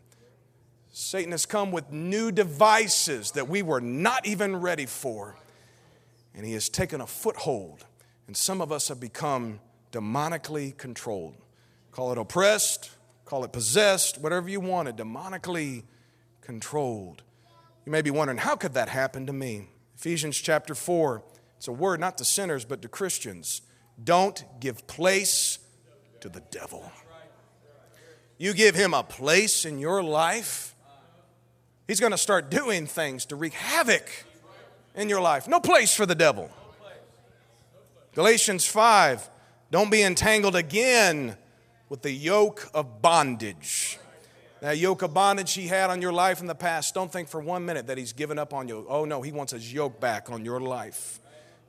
Satan 0.89 1.33
has 1.33 1.45
come 1.45 1.73
with 1.73 1.91
new 1.91 2.31
devices 2.31 3.31
that 3.31 3.49
we 3.49 3.61
were 3.61 3.81
not 3.81 4.25
even 4.25 4.55
ready 4.55 4.85
for, 4.85 5.35
and 6.33 6.45
he 6.45 6.53
has 6.53 6.69
taken 6.69 7.01
a 7.01 7.07
foothold, 7.07 7.85
and 8.27 8.37
some 8.37 8.61
of 8.61 8.71
us 8.71 8.87
have 8.87 9.01
become 9.01 9.59
demonically 9.91 10.77
controlled. 10.77 11.35
Call 11.91 12.13
it 12.13 12.17
oppressed, 12.17 12.91
call 13.25 13.43
it 13.43 13.51
possessed, 13.51 14.17
whatever 14.17 14.47
you 14.47 14.61
want, 14.61 14.87
it 14.87 14.95
demonically 14.95 15.83
controlled. 16.39 17.21
You 17.85 17.91
may 17.91 18.01
be 18.01 18.11
wondering, 18.11 18.37
how 18.37 18.55
could 18.55 18.75
that 18.75 18.87
happen 18.87 19.25
to 19.25 19.33
me? 19.33 19.67
Ephesians 19.99 20.37
chapter 20.37 20.73
4, 20.73 21.21
it's 21.57 21.67
a 21.67 21.73
word 21.73 21.99
not 21.99 22.17
to 22.19 22.23
sinners, 22.23 22.63
but 22.63 22.81
to 22.81 22.87
Christians. 22.87 23.61
Don't 24.01 24.45
give 24.61 24.87
place 24.87 25.59
to 26.21 26.29
the 26.29 26.39
devil. 26.51 26.89
You 28.37 28.53
give 28.53 28.75
him 28.75 28.93
a 28.93 29.03
place 29.03 29.65
in 29.65 29.77
your 29.77 30.01
life, 30.01 30.73
he's 31.85 31.99
going 31.99 32.13
to 32.13 32.17
start 32.17 32.49
doing 32.49 32.87
things 32.87 33.25
to 33.25 33.35
wreak 33.35 33.51
havoc 33.51 34.09
in 34.95 35.09
your 35.09 35.19
life. 35.19 35.49
No 35.49 35.59
place 35.59 35.93
for 35.93 36.05
the 36.05 36.15
devil. 36.15 36.49
Galatians 38.15 38.65
5, 38.65 39.29
don't 39.69 39.91
be 39.91 40.01
entangled 40.01 40.55
again 40.55 41.35
with 41.89 42.03
the 42.03 42.11
yoke 42.11 42.69
of 42.73 43.01
bondage. 43.01 43.99
That 44.61 44.77
yoke 44.77 45.01
of 45.03 45.13
bondage 45.13 45.53
he 45.53 45.67
had 45.67 45.89
on 45.89 46.01
your 46.01 46.11
life 46.11 46.41
in 46.41 46.47
the 46.47 46.55
past, 46.55 46.93
don't 46.93 47.11
think 47.11 47.29
for 47.29 47.39
one 47.39 47.65
minute 47.65 47.87
that 47.87 47.97
he's 47.97 48.11
given 48.11 48.37
up 48.37 48.53
on 48.53 48.67
you. 48.67 48.85
Oh 48.89 49.05
no, 49.05 49.21
he 49.21 49.31
wants 49.31 49.53
his 49.53 49.71
yoke 49.73 49.99
back 50.01 50.29
on 50.29 50.43
your 50.43 50.59
life. 50.59 51.19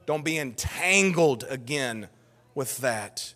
Don't 0.07 0.25
be 0.25 0.39
entangled 0.39 1.45
again 1.49 2.09
with 2.55 2.79
that. 2.79 3.35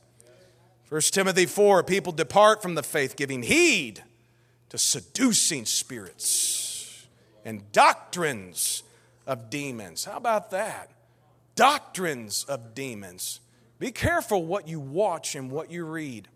1 0.89 1.01
Timothy 1.13 1.47
4 1.47 1.85
people 1.85 2.13
depart 2.13 2.63
from 2.63 2.75
the 2.75 2.83
faith, 2.83 3.17
giving 3.17 3.43
heed 3.43 4.03
to 4.71 4.79
seducing 4.79 5.67
spirits 5.67 7.07
and 7.45 7.71
doctrines 7.71 8.83
of 9.27 9.51
demons. 9.51 10.05
How 10.05 10.17
about 10.17 10.51
that? 10.51 10.91
Doctrines 11.55 12.45
of 12.45 12.75
demons. 12.75 13.41
Be 13.79 13.93
careful 13.93 14.45
what 14.45 14.67
you 14.67 14.81
watch 14.81 15.37
and 15.37 15.51
what 15.51 15.71
you 15.71 15.85
read. 15.85 16.29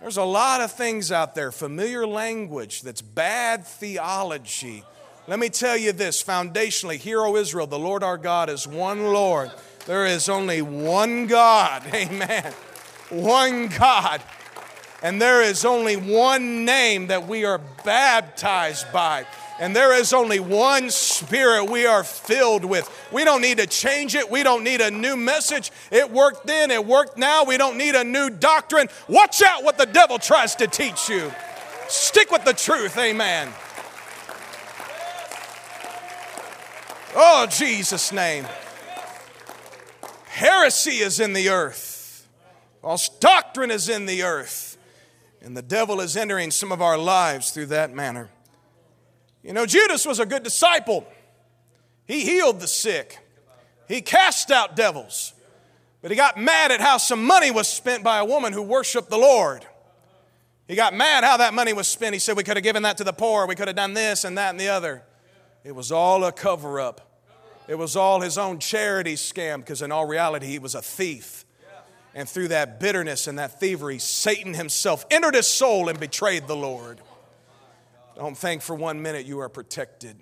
There's 0.00 0.18
a 0.18 0.24
lot 0.24 0.60
of 0.60 0.72
things 0.72 1.10
out 1.10 1.34
there, 1.34 1.50
familiar 1.50 2.06
language 2.06 2.82
that's 2.82 3.00
bad 3.00 3.66
theology. 3.66 4.84
Let 5.26 5.38
me 5.38 5.48
tell 5.48 5.76
you 5.76 5.92
this 5.92 6.22
foundationally, 6.22 6.96
Hear, 6.96 7.20
O 7.22 7.36
Israel, 7.36 7.66
the 7.66 7.78
Lord 7.78 8.04
our 8.04 8.18
God 8.18 8.50
is 8.50 8.66
one 8.66 9.12
Lord. 9.12 9.50
There 9.86 10.06
is 10.06 10.28
only 10.28 10.62
one 10.62 11.26
God. 11.26 11.82
Amen. 11.94 12.52
One 13.08 13.68
God. 13.68 14.22
And 15.02 15.20
there 15.20 15.42
is 15.42 15.64
only 15.64 15.96
one 15.96 16.64
name 16.64 17.06
that 17.08 17.26
we 17.26 17.44
are 17.44 17.58
baptized 17.84 18.92
by. 18.92 19.26
And 19.58 19.74
there 19.74 19.94
is 19.94 20.12
only 20.12 20.38
one 20.38 20.90
spirit 20.90 21.70
we 21.70 21.86
are 21.86 22.04
filled 22.04 22.64
with. 22.64 22.90
We 23.10 23.24
don't 23.24 23.40
need 23.40 23.56
to 23.58 23.66
change 23.66 24.14
it. 24.14 24.30
We 24.30 24.42
don't 24.42 24.62
need 24.62 24.82
a 24.82 24.90
new 24.90 25.16
message. 25.16 25.72
It 25.90 26.10
worked 26.10 26.46
then, 26.46 26.70
it 26.70 26.84
worked 26.84 27.16
now. 27.16 27.44
We 27.44 27.56
don't 27.56 27.78
need 27.78 27.94
a 27.94 28.04
new 28.04 28.28
doctrine. 28.28 28.88
Watch 29.08 29.40
out 29.42 29.64
what 29.64 29.78
the 29.78 29.86
devil 29.86 30.18
tries 30.18 30.54
to 30.56 30.66
teach 30.66 31.08
you. 31.08 31.32
Stick 31.88 32.30
with 32.30 32.44
the 32.44 32.52
truth. 32.52 32.98
Amen. 32.98 33.52
Oh, 37.14 37.46
Jesus' 37.46 38.12
name. 38.12 38.46
Heresy 40.26 40.98
is 40.98 41.18
in 41.18 41.32
the 41.32 41.48
earth, 41.48 42.28
false 42.82 43.08
doctrine 43.08 43.70
is 43.70 43.88
in 43.88 44.04
the 44.04 44.22
earth, 44.22 44.76
and 45.40 45.56
the 45.56 45.62
devil 45.62 45.98
is 45.98 46.14
entering 46.14 46.50
some 46.50 46.70
of 46.70 46.82
our 46.82 46.98
lives 46.98 47.52
through 47.52 47.66
that 47.66 47.94
manner. 47.94 48.28
You 49.46 49.52
know, 49.52 49.64
Judas 49.64 50.04
was 50.04 50.18
a 50.18 50.26
good 50.26 50.42
disciple. 50.42 51.06
He 52.04 52.22
healed 52.22 52.60
the 52.60 52.66
sick, 52.66 53.18
he 53.86 54.02
cast 54.02 54.50
out 54.50 54.74
devils, 54.74 55.34
but 56.02 56.10
he 56.10 56.16
got 56.16 56.36
mad 56.36 56.72
at 56.72 56.80
how 56.80 56.98
some 56.98 57.24
money 57.24 57.52
was 57.52 57.68
spent 57.68 58.02
by 58.02 58.18
a 58.18 58.24
woman 58.24 58.52
who 58.52 58.62
worshiped 58.62 59.08
the 59.08 59.16
Lord. 59.16 59.64
He 60.66 60.74
got 60.74 60.94
mad 60.94 61.22
how 61.22 61.36
that 61.36 61.54
money 61.54 61.72
was 61.72 61.86
spent. 61.86 62.12
He 62.12 62.18
said, 62.18 62.36
We 62.36 62.42
could 62.42 62.56
have 62.56 62.64
given 62.64 62.82
that 62.82 62.96
to 62.98 63.04
the 63.04 63.12
poor, 63.12 63.46
we 63.46 63.54
could 63.54 63.68
have 63.68 63.76
done 63.76 63.94
this 63.94 64.24
and 64.24 64.36
that 64.36 64.50
and 64.50 64.58
the 64.58 64.68
other. 64.68 65.04
It 65.62 65.74
was 65.74 65.92
all 65.92 66.24
a 66.24 66.32
cover 66.32 66.80
up. 66.80 67.22
It 67.68 67.76
was 67.76 67.94
all 67.96 68.20
his 68.20 68.38
own 68.38 68.58
charity 68.58 69.14
scam 69.14 69.58
because, 69.58 69.82
in 69.82 69.90
all 69.92 70.06
reality, 70.06 70.46
he 70.46 70.58
was 70.58 70.74
a 70.74 70.82
thief. 70.82 71.44
And 72.14 72.28
through 72.28 72.48
that 72.48 72.80
bitterness 72.80 73.26
and 73.26 73.38
that 73.38 73.60
thievery, 73.60 73.98
Satan 73.98 74.54
himself 74.54 75.04
entered 75.10 75.34
his 75.34 75.46
soul 75.46 75.88
and 75.88 75.98
betrayed 76.00 76.46
the 76.48 76.56
Lord. 76.56 77.00
Don't 78.16 78.36
think 78.36 78.62
for 78.62 78.74
one 78.74 79.02
minute 79.02 79.26
you 79.26 79.40
are 79.40 79.48
protected. 79.48 80.16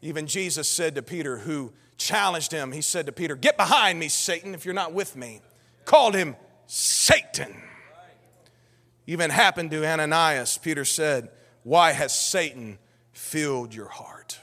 Even 0.00 0.26
Jesus 0.26 0.68
said 0.68 0.94
to 0.94 1.02
Peter, 1.02 1.38
who 1.38 1.72
challenged 1.98 2.52
him, 2.52 2.72
he 2.72 2.80
said 2.80 3.06
to 3.06 3.12
Peter, 3.12 3.36
Get 3.36 3.56
behind 3.56 3.98
me, 3.98 4.08
Satan, 4.08 4.54
if 4.54 4.64
you're 4.64 4.74
not 4.74 4.92
with 4.92 5.14
me. 5.14 5.42
Called 5.84 6.14
him 6.14 6.36
Satan. 6.66 7.62
Even 9.06 9.30
happened 9.30 9.70
to 9.72 9.86
Ananias. 9.86 10.58
Peter 10.58 10.84
said, 10.84 11.28
Why 11.64 11.92
has 11.92 12.18
Satan 12.18 12.78
filled 13.12 13.74
your 13.74 13.88
heart? 13.88 14.38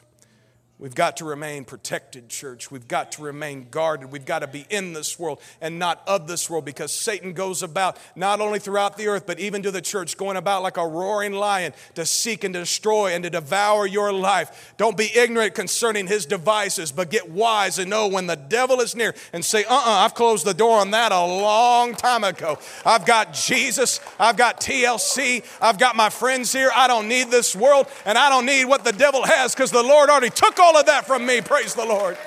We've 0.77 0.93
got 0.93 1.17
to 1.17 1.25
remain 1.25 1.63
protected, 1.63 2.27
church. 2.27 2.69
We've 2.69 2.85
got 2.87 3.13
to 3.13 3.21
remain 3.21 3.67
guarded. 3.71 4.11
We've 4.11 4.25
got 4.25 4.39
to 4.39 4.47
be 4.47 4.65
in 4.69 4.91
this 4.91 5.17
world 5.17 5.39
and 5.61 5.79
not 5.79 6.01
of 6.05 6.27
this 6.27 6.49
world 6.49 6.65
because 6.65 6.91
Satan 6.91 7.31
goes 7.31 7.63
about 7.63 7.97
not 8.13 8.41
only 8.41 8.59
throughout 8.59 8.97
the 8.97 9.07
earth, 9.07 9.25
but 9.25 9.39
even 9.39 9.63
to 9.63 9.71
the 9.71 9.81
church, 9.81 10.17
going 10.17 10.35
about 10.35 10.63
like 10.63 10.75
a 10.75 10.85
roaring 10.85 11.31
lion 11.31 11.71
to 11.93 12.05
seek 12.05 12.43
and 12.43 12.53
destroy 12.53 13.13
and 13.13 13.23
to 13.23 13.29
devour 13.29 13.87
your 13.87 14.11
life. 14.11 14.73
Don't 14.75 14.97
be 14.97 15.09
ignorant 15.15 15.55
concerning 15.55 16.07
his 16.07 16.25
devices, 16.25 16.91
but 16.91 17.09
get 17.09 17.29
wise 17.29 17.79
and 17.79 17.89
know 17.89 18.07
when 18.07 18.27
the 18.27 18.35
devil 18.35 18.81
is 18.81 18.97
near 18.97 19.15
and 19.31 19.45
say, 19.45 19.63
uh 19.63 19.73
uh-uh, 19.73 19.79
uh, 19.79 20.03
I've 20.03 20.13
closed 20.13 20.45
the 20.45 20.53
door 20.53 20.79
on 20.79 20.91
that 20.91 21.13
a 21.13 21.25
long 21.25 21.93
time 21.95 22.25
ago. 22.25 22.59
I've 22.85 23.05
got 23.05 23.33
Jesus, 23.33 24.01
I've 24.19 24.35
got 24.35 24.59
TLC, 24.59 25.45
I've 25.61 25.79
got 25.79 25.95
my 25.95 26.09
friends 26.09 26.51
here. 26.51 26.69
I 26.75 26.87
don't 26.87 27.07
need 27.07 27.31
this 27.31 27.55
world 27.55 27.87
and 28.05 28.17
I 28.17 28.29
don't 28.29 28.45
need 28.45 28.65
what 28.65 28.83
the 28.83 28.91
devil 28.91 29.23
has 29.25 29.55
because 29.55 29.71
the 29.71 29.81
Lord 29.81 30.09
already 30.09 30.29
took 30.29 30.59
all 30.65 30.77
of 30.77 30.87
that 30.87 31.05
from 31.05 31.25
me. 31.25 31.41
Praise 31.41 31.75
the 31.75 31.85
Lord. 31.85 32.17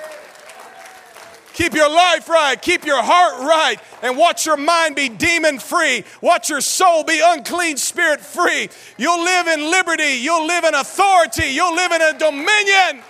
Keep 1.51 1.73
your 1.73 1.89
life 1.89 2.29
right. 2.29 2.59
Keep 2.61 2.85
your 2.85 3.03
heart 3.03 3.41
right. 3.41 3.77
And 4.01 4.17
watch 4.17 4.45
your 4.45 4.55
mind 4.55 4.95
be 4.95 5.09
demon 5.09 5.59
free. 5.59 6.05
Watch 6.21 6.49
your 6.49 6.61
soul 6.61 7.03
be 7.03 7.19
unclean 7.21 7.75
spirit 7.75 8.21
free. 8.21 8.69
You'll 8.97 9.21
live 9.21 9.47
in 9.47 9.69
liberty. 9.69 10.19
You'll 10.21 10.47
live 10.47 10.63
in 10.63 10.73
authority. 10.73 11.47
You'll 11.47 11.75
live 11.75 11.91
in 11.91 12.01
a 12.01 12.17
dominion. 12.17 13.03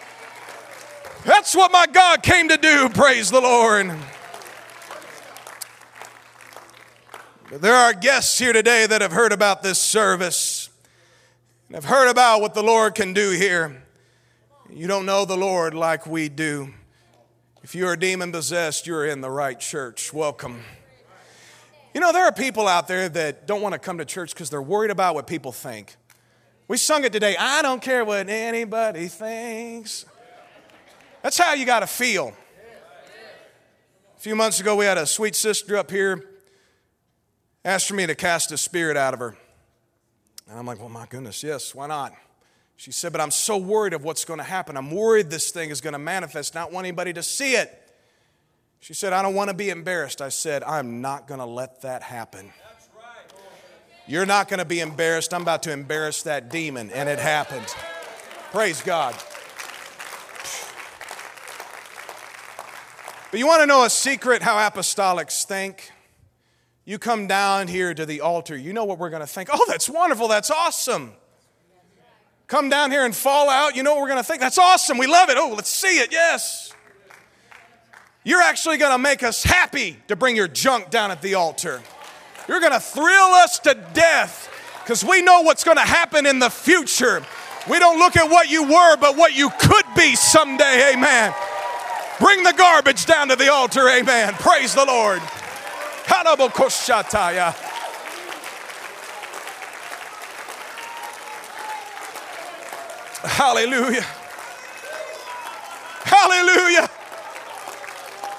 That's 1.25 1.53
what 1.53 1.71
my 1.71 1.85
God 1.85 2.23
came 2.23 2.49
to 2.49 2.57
do. 2.57 2.89
Praise 2.89 3.29
the 3.29 3.41
Lord. 3.41 3.91
There 7.51 7.75
are 7.75 7.93
guests 7.93 8.39
here 8.39 8.53
today 8.53 8.87
that 8.87 9.01
have 9.01 9.11
heard 9.11 9.31
about 9.31 9.61
this 9.61 9.77
service 9.77 10.71
and 11.67 11.75
have 11.75 11.85
heard 11.85 12.09
about 12.09 12.41
what 12.41 12.55
the 12.55 12.63
Lord 12.63 12.95
can 12.95 13.13
do 13.13 13.29
here. 13.29 13.83
You 14.71 14.87
don't 14.87 15.07
know 15.07 15.25
the 15.25 15.35
Lord 15.35 15.73
like 15.73 16.05
we 16.05 16.29
do. 16.29 16.71
If 17.63 17.73
you're 17.73 17.95
demon 17.95 18.31
possessed, 18.31 18.85
you're 18.85 19.07
in 19.07 19.19
the 19.19 19.29
right 19.29 19.59
church. 19.59 20.13
Welcome. 20.13 20.61
You 21.93 21.99
know, 21.99 22.11
there 22.11 22.25
are 22.25 22.31
people 22.31 22.67
out 22.67 22.87
there 22.87 23.09
that 23.09 23.47
don't 23.47 23.61
want 23.61 23.73
to 23.73 23.79
come 23.79 23.97
to 23.97 24.05
church 24.05 24.31
because 24.31 24.51
they're 24.51 24.61
worried 24.61 24.91
about 24.91 25.15
what 25.15 25.25
people 25.25 25.51
think. 25.51 25.95
We 26.67 26.77
sung 26.77 27.03
it 27.03 27.11
today. 27.11 27.35
I 27.35 27.63
don't 27.63 27.81
care 27.81 28.05
what 28.05 28.29
anybody 28.29 29.07
thinks. 29.07 30.05
That's 31.23 31.37
how 31.39 31.53
you 31.53 31.65
got 31.65 31.79
to 31.79 31.87
feel. 31.87 32.33
A 34.15 34.19
few 34.19 34.35
months 34.35 34.59
ago, 34.59 34.75
we 34.75 34.85
had 34.85 34.99
a 34.99 35.07
sweet 35.07 35.35
sister 35.35 35.77
up 35.77 35.89
here 35.89 36.29
asked 37.65 37.87
for 37.87 37.95
me 37.95 38.05
to 38.05 38.13
cast 38.13 38.51
a 38.51 38.57
spirit 38.57 38.97
out 38.97 39.15
of 39.15 39.19
her. 39.19 39.35
And 40.47 40.59
I'm 40.59 40.65
like, 40.67 40.79
well, 40.79 40.89
my 40.89 41.07
goodness, 41.07 41.41
yes, 41.41 41.73
why 41.73 41.87
not? 41.87 42.13
She 42.79 42.93
said, 42.93 43.11
but 43.11 43.19
I'm 43.19 43.29
so 43.29 43.57
worried 43.57 43.91
of 43.91 44.05
what's 44.05 44.23
going 44.23 44.37
to 44.37 44.43
happen. 44.45 44.77
I'm 44.77 44.89
worried 44.89 45.29
this 45.29 45.51
thing 45.51 45.69
is 45.69 45.81
going 45.81 45.91
to 45.91 45.99
manifest, 45.99 46.55
not 46.55 46.71
want 46.71 46.85
anybody 46.85 47.11
to 47.11 47.21
see 47.21 47.55
it. 47.55 47.69
She 48.79 48.93
said, 48.93 49.11
I 49.11 49.21
don't 49.21 49.35
want 49.35 49.49
to 49.49 49.53
be 49.53 49.69
embarrassed. 49.69 50.21
I 50.21 50.29
said, 50.29 50.63
I'm 50.63 51.01
not 51.01 51.27
going 51.27 51.41
to 51.41 51.45
let 51.45 51.81
that 51.81 52.03
happen. 52.03 52.53
You're 54.07 54.25
not 54.25 54.47
going 54.47 54.59
to 54.59 54.65
be 54.65 54.79
embarrassed. 54.79 55.33
I'm 55.33 55.41
about 55.41 55.63
to 55.63 55.73
embarrass 55.73 56.23
that 56.23 56.49
demon. 56.49 56.89
And 56.91 57.09
it 57.09 57.19
happened. 57.19 57.67
Praise 58.53 58.81
God. 58.81 59.13
But 63.29 63.39
you 63.41 63.45
want 63.45 63.59
to 63.59 63.67
know 63.67 63.83
a 63.83 63.89
secret 63.89 64.41
how 64.41 64.55
apostolics 64.55 65.43
think? 65.43 65.91
You 66.85 66.97
come 66.97 67.27
down 67.27 67.67
here 67.67 67.93
to 67.93 68.05
the 68.05 68.21
altar, 68.21 68.55
you 68.55 68.71
know 68.71 68.85
what 68.85 68.99
we're 68.99 69.09
going 69.09 69.19
to 69.19 69.27
think. 69.27 69.49
Oh, 69.51 69.65
that's 69.67 69.89
wonderful. 69.89 70.29
That's 70.29 70.49
awesome. 70.49 71.11
Come 72.49 72.67
down 72.67 72.89
here 72.89 73.05
and 73.05 73.15
fall 73.15 73.47
out, 73.47 73.75
you 73.75 73.83
know 73.83 73.93
what 73.93 74.01
we're 74.01 74.07
going 74.07 74.17
to 74.17 74.23
think. 74.23 74.41
That's 74.41 74.57
awesome. 74.57 74.97
We 74.97 75.05
love 75.05 75.29
it. 75.29 75.37
Oh, 75.37 75.53
let's 75.55 75.69
see 75.69 75.99
it. 75.99 76.11
Yes. 76.11 76.73
You're 78.23 78.41
actually 78.41 78.77
going 78.77 78.91
to 78.91 78.97
make 78.97 79.21
us 79.21 79.43
happy 79.43 79.97
to 80.07 80.15
bring 80.15 80.35
your 80.35 80.47
junk 80.47 80.89
down 80.89 81.11
at 81.11 81.21
the 81.21 81.35
altar. 81.35 81.79
You're 82.47 82.59
going 82.59 82.73
to 82.73 82.79
thrill 82.79 83.05
us 83.05 83.59
to 83.59 83.75
death 83.93 84.51
because 84.83 85.05
we 85.05 85.21
know 85.21 85.41
what's 85.41 85.63
going 85.63 85.77
to 85.77 85.83
happen 85.83 86.25
in 86.25 86.39
the 86.39 86.49
future. 86.49 87.23
We 87.69 87.77
don't 87.77 87.99
look 87.99 88.17
at 88.17 88.27
what 88.31 88.49
you 88.49 88.63
were, 88.63 88.97
but 88.97 89.15
what 89.15 89.35
you 89.35 89.51
could 89.59 89.85
be 89.95 90.15
someday. 90.15 90.93
Amen. 90.95 91.31
Bring 92.19 92.41
the 92.43 92.53
garbage 92.53 93.05
down 93.05 93.27
to 93.27 93.35
the 93.35 93.51
altar. 93.51 93.87
Amen. 93.87 94.33
Praise 94.33 94.73
the 94.73 94.85
Lord. 94.85 95.19
Hallelujah. 96.07 97.55
Hallelujah. 103.23 104.05
Hallelujah. 106.03 106.89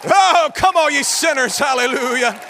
Oh, 0.04 0.50
come 0.54 0.76
on, 0.76 0.92
ye 0.92 1.02
sinners. 1.02 1.58
Hallelujah. 1.58 2.40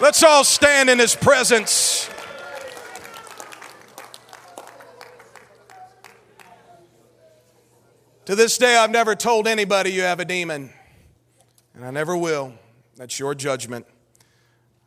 Let's 0.00 0.22
all 0.22 0.44
stand 0.44 0.88
in 0.88 0.98
his 0.98 1.14
presence. 1.14 2.08
To 8.26 8.34
this 8.34 8.58
day, 8.58 8.76
I've 8.76 8.90
never 8.90 9.14
told 9.14 9.48
anybody 9.48 9.90
you 9.90 10.02
have 10.02 10.20
a 10.20 10.24
demon, 10.24 10.70
and 11.74 11.84
I 11.84 11.90
never 11.90 12.16
will. 12.16 12.52
That's 12.96 13.18
your 13.18 13.34
judgment. 13.34 13.86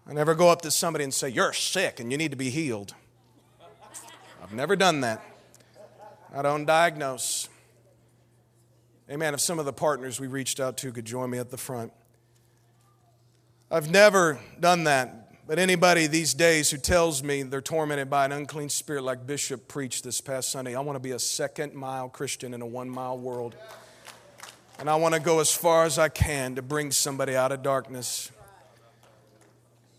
I 0.07 0.13
never 0.13 0.35
go 0.35 0.49
up 0.49 0.61
to 0.61 0.71
somebody 0.71 1.03
and 1.03 1.13
say, 1.13 1.29
You're 1.29 1.53
sick 1.53 1.99
and 1.99 2.11
you 2.11 2.17
need 2.17 2.31
to 2.31 2.37
be 2.37 2.49
healed. 2.49 2.93
I've 4.51 4.57
never 4.57 4.75
done 4.75 4.99
that. 4.99 5.23
I 6.35 6.41
don't 6.41 6.65
diagnose. 6.65 7.47
Amen. 9.09 9.33
If 9.33 9.39
some 9.39 9.59
of 9.59 9.65
the 9.65 9.71
partners 9.71 10.19
we 10.19 10.27
reached 10.27 10.59
out 10.59 10.75
to 10.79 10.91
could 10.91 11.05
join 11.05 11.29
me 11.29 11.37
at 11.37 11.51
the 11.51 11.57
front. 11.57 11.93
I've 13.71 13.89
never 13.89 14.41
done 14.59 14.83
that. 14.83 15.47
But 15.47 15.57
anybody 15.57 16.05
these 16.07 16.33
days 16.33 16.69
who 16.69 16.75
tells 16.75 17.23
me 17.23 17.43
they're 17.43 17.61
tormented 17.61 18.09
by 18.09 18.25
an 18.25 18.33
unclean 18.33 18.67
spirit, 18.67 19.03
like 19.03 19.25
Bishop 19.25 19.69
preached 19.69 20.03
this 20.03 20.19
past 20.19 20.51
Sunday, 20.51 20.75
I 20.75 20.81
want 20.81 20.97
to 20.97 21.01
be 21.01 21.11
a 21.11 21.19
second 21.19 21.73
mile 21.73 22.09
Christian 22.09 22.53
in 22.53 22.61
a 22.61 22.67
one 22.67 22.89
mile 22.89 23.17
world. 23.17 23.55
And 24.79 24.89
I 24.89 24.95
want 24.95 25.13
to 25.13 25.21
go 25.21 25.39
as 25.39 25.53
far 25.53 25.85
as 25.85 25.97
I 25.97 26.09
can 26.09 26.55
to 26.55 26.61
bring 26.61 26.91
somebody 26.91 27.37
out 27.37 27.53
of 27.53 27.63
darkness. 27.63 28.29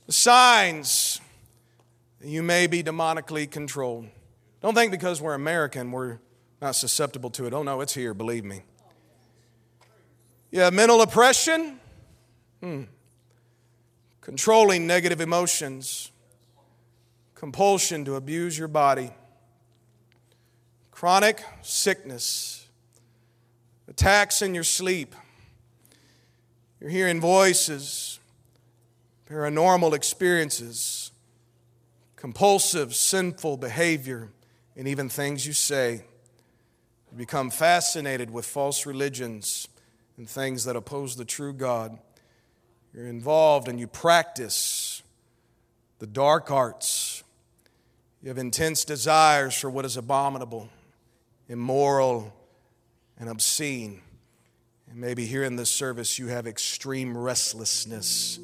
The 0.09 0.13
signs 0.13 1.23
you 2.23 2.43
may 2.43 2.67
be 2.67 2.83
demonically 2.83 3.51
controlled. 3.51 4.09
Don't 4.63 4.75
think 4.75 4.93
because 4.93 5.21
we're 5.21 5.35
American, 5.35 5.91
we're 5.91 6.19
not 6.61 6.77
susceptible 6.77 7.31
to 7.31 7.47
it. 7.47 7.53
Oh, 7.53 7.65
no, 7.65 7.81
it's 7.81 7.95
here, 7.95 8.15
believe 8.15 8.45
me. 8.45 8.63
Yeah, 10.53 10.71
mental 10.71 11.03
oppression, 11.03 11.81
hmm. 12.61 12.83
controlling 14.21 14.87
negative 14.87 15.21
emotions, 15.21 16.13
compulsion 17.35 18.05
to 18.05 18.15
abuse 18.15 18.57
your 18.57 18.69
body, 18.69 19.11
chronic 20.93 21.43
sickness, 21.63 22.69
attacks 23.89 24.43
in 24.43 24.55
your 24.55 24.63
sleep. 24.63 25.17
You're 26.81 26.91
hearing 26.91 27.21
voices, 27.21 28.21
paranormal 29.29 29.93
experiences, 29.93 31.11
compulsive, 32.15 32.95
sinful 32.95 33.57
behavior, 33.57 34.29
and 34.77 34.89
even 34.89 35.09
things 35.09 35.47
you 35.47 35.53
say. 35.53 36.05
You 37.11 37.19
become 37.19 37.51
fascinated 37.51 38.31
with 38.31 38.47
false 38.47 38.87
religions 38.87 39.69
and 40.17 40.29
things 40.29 40.65
that 40.65 40.77
oppose 40.77 41.17
the 41.17 41.25
true 41.25 41.53
God. 41.53 41.99
You're 42.95 43.07
involved 43.07 43.69
and 43.69 43.79
you 43.79 43.87
practice 43.87 45.03
the 45.99 46.07
dark 46.07 46.51
arts. 46.51 47.23
You 48.23 48.29
have 48.29 48.39
intense 48.39 48.85
desires 48.85 49.59
for 49.59 49.69
what 49.69 49.85
is 49.85 49.97
abominable, 49.97 50.69
immoral, 51.49 52.33
and 53.19 53.29
obscene. 53.29 54.01
And 54.91 55.01
maybe 55.01 55.27
here 55.27 55.43
in 55.43 55.57
this 55.57 55.71
service, 55.71 56.19
you 56.19 56.29
have 56.29 56.47
extreme 56.47 57.17
restlessness 57.17 58.39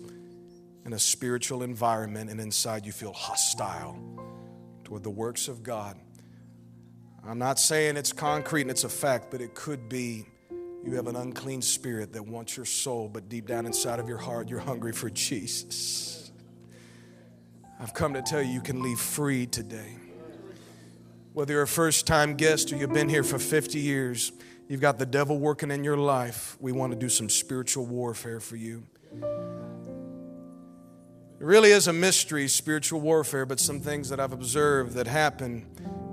in 0.84 0.92
a 0.92 0.98
spiritual 0.98 1.62
environment, 1.62 2.30
and 2.30 2.40
inside 2.40 2.86
you 2.86 2.92
feel 2.92 3.12
hostile 3.12 3.98
toward 4.84 5.02
the 5.02 5.10
works 5.10 5.46
of 5.46 5.62
God. 5.62 5.98
I'm 7.28 7.38
not 7.38 7.58
saying 7.58 7.98
it's 7.98 8.14
concrete 8.14 8.62
and 8.62 8.70
it's 8.70 8.84
a 8.84 8.88
fact, 8.88 9.30
but 9.30 9.42
it 9.42 9.54
could 9.54 9.86
be 9.86 10.24
you 10.82 10.94
have 10.94 11.08
an 11.08 11.16
unclean 11.16 11.60
spirit 11.60 12.14
that 12.14 12.26
wants 12.26 12.56
your 12.56 12.64
soul, 12.64 13.06
but 13.06 13.28
deep 13.28 13.46
down 13.46 13.66
inside 13.66 14.00
of 14.00 14.08
your 14.08 14.16
heart, 14.16 14.48
you're 14.48 14.60
hungry 14.60 14.92
for 14.92 15.10
Jesus. 15.10 16.32
I've 17.78 17.92
come 17.92 18.14
to 18.14 18.22
tell 18.22 18.40
you, 18.40 18.50
you 18.50 18.62
can 18.62 18.82
leave 18.82 18.98
free 18.98 19.44
today. 19.44 19.98
Whether 21.34 21.52
you're 21.52 21.62
a 21.62 21.68
first 21.68 22.06
time 22.06 22.34
guest 22.34 22.72
or 22.72 22.76
you've 22.76 22.94
been 22.94 23.10
here 23.10 23.22
for 23.22 23.38
50 23.38 23.78
years, 23.78 24.32
you've 24.66 24.80
got 24.80 24.98
the 24.98 25.04
devil 25.04 25.38
working 25.38 25.70
in 25.70 25.84
your 25.84 25.98
life. 25.98 26.56
We 26.60 26.72
want 26.72 26.94
to 26.94 26.98
do 26.98 27.10
some 27.10 27.28
spiritual 27.28 27.84
warfare 27.84 28.40
for 28.40 28.56
you. 28.56 28.86
It 29.12 31.44
really 31.44 31.72
is 31.72 31.88
a 31.88 31.92
mystery, 31.92 32.48
spiritual 32.48 33.02
warfare, 33.02 33.44
but 33.44 33.60
some 33.60 33.80
things 33.80 34.08
that 34.08 34.18
I've 34.18 34.32
observed 34.32 34.94
that 34.94 35.06
happen 35.06 35.66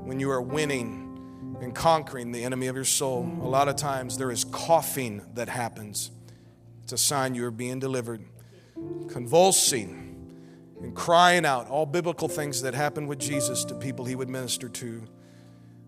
when 0.03 0.19
you 0.19 0.29
are 0.29 0.41
winning 0.41 1.04
and 1.61 1.73
conquering 1.73 2.31
the 2.31 2.43
enemy 2.43 2.67
of 2.67 2.75
your 2.75 2.85
soul. 2.85 3.23
A 3.41 3.47
lot 3.47 3.67
of 3.67 3.75
times 3.75 4.17
there 4.17 4.31
is 4.31 4.43
coughing 4.43 5.21
that 5.33 5.49
happens. 5.49 6.11
It's 6.83 6.93
a 6.93 6.97
sign 6.97 7.35
you 7.35 7.45
are 7.45 7.51
being 7.51 7.79
delivered. 7.79 8.23
Convulsing 9.09 10.05
and 10.81 10.95
crying 10.95 11.45
out, 11.45 11.69
all 11.69 11.85
biblical 11.85 12.27
things 12.27 12.61
that 12.61 12.73
happened 12.73 13.07
with 13.07 13.19
Jesus 13.19 13.63
to 13.65 13.75
people 13.75 14.05
he 14.05 14.15
would 14.15 14.29
minister 14.29 14.69
to. 14.69 15.03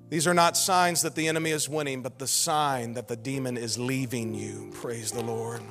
These 0.10 0.26
are 0.26 0.34
not 0.34 0.56
signs 0.56 1.02
that 1.02 1.16
the 1.16 1.28
enemy 1.28 1.52
is 1.52 1.68
winning, 1.68 2.02
but 2.02 2.18
the 2.18 2.28
sign 2.28 2.94
that 2.94 3.10
the 3.10 3.18
demon 3.18 3.58
is 3.58 3.78
leaving 3.78 4.34
you. 4.34 4.72
Praise 4.74 5.12
the 5.12 5.24
Lord. 5.24 5.62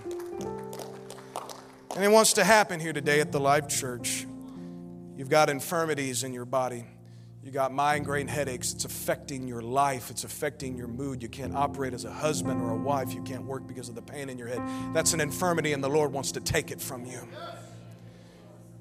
And 1.94 2.04
it 2.04 2.10
wants 2.10 2.34
to 2.34 2.44
happen 2.44 2.78
here 2.78 2.92
today 2.92 3.20
at 3.20 3.32
the 3.32 3.40
Life 3.40 3.68
Church. 3.68 4.26
You've 5.16 5.30
got 5.30 5.48
infirmities 5.48 6.22
in 6.22 6.34
your 6.34 6.44
body. 6.44 6.84
You 7.46 7.52
got 7.52 7.72
migraine 7.72 8.26
headaches. 8.26 8.72
It's 8.72 8.84
affecting 8.84 9.46
your 9.46 9.62
life. 9.62 10.10
It's 10.10 10.24
affecting 10.24 10.76
your 10.76 10.88
mood. 10.88 11.22
You 11.22 11.28
can't 11.28 11.54
operate 11.54 11.94
as 11.94 12.04
a 12.04 12.12
husband 12.12 12.60
or 12.60 12.72
a 12.72 12.76
wife. 12.76 13.14
You 13.14 13.22
can't 13.22 13.44
work 13.44 13.68
because 13.68 13.88
of 13.88 13.94
the 13.94 14.02
pain 14.02 14.28
in 14.28 14.36
your 14.36 14.48
head. 14.48 14.60
That's 14.92 15.12
an 15.12 15.20
infirmity, 15.20 15.72
and 15.72 15.82
the 15.82 15.88
Lord 15.88 16.12
wants 16.12 16.32
to 16.32 16.40
take 16.40 16.72
it 16.72 16.80
from 16.80 17.06
you. 17.06 17.20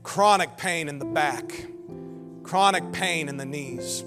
Chronic 0.02 0.58
pain 0.58 0.90
in 0.90 0.98
the 0.98 1.06
back, 1.06 1.68
chronic 2.42 2.92
pain 2.92 3.30
in 3.30 3.38
the 3.38 3.46
knees, 3.46 4.04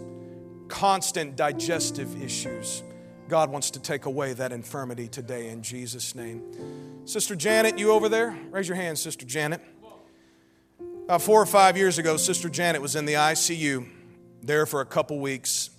constant 0.66 1.36
digestive 1.36 2.20
issues. 2.20 2.82
God 3.28 3.50
wants 3.50 3.70
to 3.70 3.78
take 3.78 4.06
away 4.06 4.32
that 4.32 4.50
infirmity 4.50 5.06
today 5.06 5.50
in 5.50 5.62
Jesus' 5.62 6.16
name. 6.16 7.06
Sister 7.06 7.36
Janet, 7.36 7.78
you 7.78 7.92
over 7.92 8.08
there? 8.08 8.36
Raise 8.50 8.66
your 8.66 8.76
hand, 8.76 8.98
Sister 8.98 9.24
Janet. 9.24 9.60
About 11.04 11.22
four 11.22 11.40
or 11.40 11.46
five 11.46 11.76
years 11.76 11.98
ago, 11.98 12.16
Sister 12.16 12.48
Janet 12.48 12.82
was 12.82 12.96
in 12.96 13.04
the 13.04 13.14
ICU 13.14 13.92
there 14.42 14.66
for 14.66 14.81
a 14.81 14.87
couple 14.87 15.18
weeks. 15.18 15.70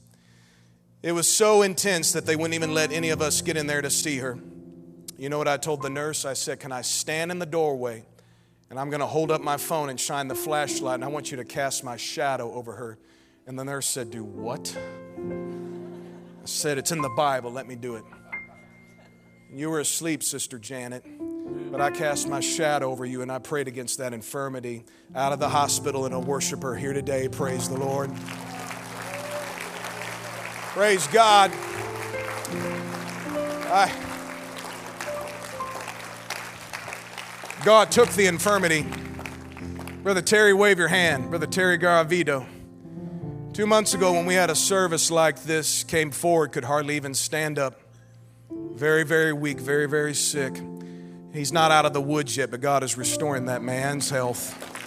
It 1.02 1.13
was 1.13 1.28
so 1.28 1.62
intense 1.62 2.12
that 2.12 2.26
they 2.26 2.36
wouldn't 2.36 2.56
even 2.56 2.74
let 2.74 2.91
any 2.91 3.10
of 3.10 3.22
us 3.22 3.41
get 3.41 3.56
in 3.56 3.67
there 3.67 3.82
to 3.82 3.89
see 3.89 4.17
her. 4.17 4.38
You 5.17 5.30
know 5.30 5.38
what 5.38 5.48
I 5.48 5.58
told 5.58 5.82
the 5.82 5.89
nurse? 5.89 6.26
I 6.26 6.34
said, 6.34 6.60
Can 6.60 6.72
I 6.72 6.82
stand 6.82 7.32
in 7.32 7.39
the 7.39 7.45
doorway 7.45 8.04
and 8.69 8.80
I'm 8.80 8.89
going 8.89 9.00
to 9.00 9.06
hold 9.06 9.32
up 9.32 9.41
my 9.41 9.58
phone 9.58 9.89
and 9.89 10.00
shine 10.00 10.28
the 10.28 10.36
flashlight 10.36 10.95
and 10.95 11.04
I 11.04 11.08
want 11.08 11.32
you 11.32 11.38
to 11.38 11.45
cast 11.45 11.84
my 11.84 11.98
shadow 11.98 12.54
over 12.54 12.74
her? 12.74 12.98
And 13.48 13.58
the 13.58 13.63
nurse 13.63 13.88
said, 13.88 14.12
Do 14.12 14.24
what? 14.24 14.78
I 15.17 16.45
said, 16.45 16.78
It's 16.78 16.91
in 16.91 17.02
the 17.02 17.10
Bible. 17.10 17.52
Let 17.52 17.67
me 17.67 17.76
do 17.76 17.95
it. 17.95 18.04
You 19.52 19.69
were 19.69 19.80
asleep, 19.80 20.22
Sister 20.22 20.60
Janet, 20.60 21.04
but 21.72 21.82
I 21.82 21.91
cast 21.91 22.28
my 22.28 22.39
shadow 22.39 22.91
over 22.91 23.06
you 23.06 23.22
and 23.22 23.32
I 23.32 23.39
prayed 23.39 23.67
against 23.67 23.98
that 23.98 24.13
infirmity 24.13 24.84
out 25.15 25.34
of 25.34 25.39
the 25.39 25.50
hospital 25.50 26.06
and 26.06 26.13
a 26.13 26.19
worshiper 26.19 26.76
here 26.76 26.93
today. 26.93 27.28
Praise 27.30 27.67
the 27.67 27.78
Lord. 27.78 28.12
Praise 30.73 31.08
God. 31.08 31.51
I, 33.71 33.91
God 37.65 37.91
took 37.91 38.10
the 38.10 38.27
infirmity. 38.27 38.86
Brother 40.03 40.21
Terry, 40.21 40.53
wave 40.53 40.77
your 40.77 40.88
hand. 40.88 41.32
Brother 41.32 41.47
Terry 41.47 41.79
Garavito. 41.79 42.45
Two 43.51 43.65
months 43.65 43.95
ago, 43.95 44.13
when 44.13 44.27
we 44.27 44.36
had 44.36 44.51
a 44.51 44.55
service 44.55 45.10
like 45.10 45.41
this, 45.43 45.84
came 45.84 46.12
forward, 46.12 46.51
could 46.51 46.65
hardly 46.65 46.95
even 46.95 47.15
stand 47.15 47.58
up. 47.58 47.79
Very, 48.51 49.03
very 49.03 49.34
weak, 49.34 49.60
very, 49.60 49.88
very 49.88 50.13
sick. 50.13 50.53
He's 51.34 51.51
not 51.51 51.71
out 51.71 51.86
of 51.86 51.93
the 51.93 52.01
woods 52.01 52.38
yet, 52.38 52.51
but 52.51 52.62
God 52.62 52.84
is 52.84 52.95
restoring 52.95 53.45
that 53.45 53.63
man's 53.63 54.12
health. 54.12 54.78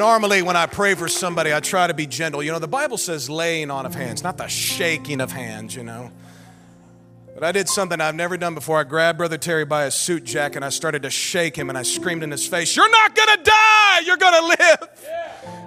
Normally, 0.00 0.40
when 0.40 0.56
I 0.56 0.64
pray 0.64 0.94
for 0.94 1.08
somebody, 1.08 1.52
I 1.52 1.60
try 1.60 1.86
to 1.86 1.92
be 1.92 2.06
gentle. 2.06 2.42
You 2.42 2.52
know, 2.52 2.58
the 2.58 2.66
Bible 2.66 2.96
says 2.96 3.28
laying 3.28 3.70
on 3.70 3.84
of 3.84 3.94
hands, 3.94 4.22
not 4.22 4.38
the 4.38 4.48
shaking 4.48 5.20
of 5.20 5.30
hands, 5.30 5.76
you 5.76 5.82
know. 5.82 6.10
But 7.34 7.44
I 7.44 7.52
did 7.52 7.68
something 7.68 8.00
I've 8.00 8.14
never 8.14 8.38
done 8.38 8.54
before. 8.54 8.80
I 8.80 8.84
grabbed 8.84 9.18
Brother 9.18 9.36
Terry 9.36 9.66
by 9.66 9.84
his 9.84 9.94
suit 9.94 10.24
jacket 10.24 10.56
and 10.56 10.64
I 10.64 10.70
started 10.70 11.02
to 11.02 11.10
shake 11.10 11.54
him 11.54 11.68
and 11.68 11.76
I 11.76 11.82
screamed 11.82 12.22
in 12.22 12.30
his 12.30 12.46
face, 12.46 12.74
You're 12.74 12.90
not 12.90 13.14
gonna 13.14 13.42
die, 13.44 14.00
you're 14.06 14.16
gonna 14.16 14.46
live. 14.46 15.06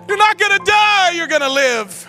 You're 0.07 0.17
not 0.17 0.39
gonna 0.39 0.65
die, 0.65 1.11
you're 1.11 1.27
gonna 1.27 1.49
live. 1.49 2.07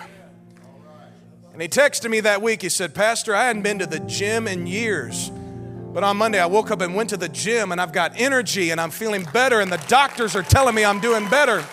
And 1.53 1.61
he 1.61 1.67
texted 1.67 2.09
me 2.09 2.21
that 2.21 2.41
week. 2.41 2.63
He 2.63 2.69
said, 2.69 2.95
Pastor, 2.95 3.35
I 3.35 3.43
hadn't 3.45 3.61
been 3.61 3.77
to 3.77 3.85
the 3.85 3.99
gym 3.99 4.47
in 4.47 4.65
years. 4.65 5.29
But 5.93 6.03
on 6.03 6.17
Monday, 6.17 6.39
I 6.39 6.47
woke 6.47 6.71
up 6.71 6.81
and 6.81 6.95
went 6.95 7.11
to 7.11 7.17
the 7.17 7.29
gym, 7.29 7.71
and 7.71 7.79
I've 7.79 7.93
got 7.93 8.19
energy 8.19 8.71
and 8.71 8.81
I'm 8.81 8.89
feeling 8.89 9.25
better, 9.31 9.61
and 9.61 9.71
the 9.71 9.81
doctors 9.87 10.35
are 10.35 10.41
telling 10.41 10.73
me 10.73 10.83
I'm 10.83 10.99
doing 10.99 11.29
better. 11.29 11.63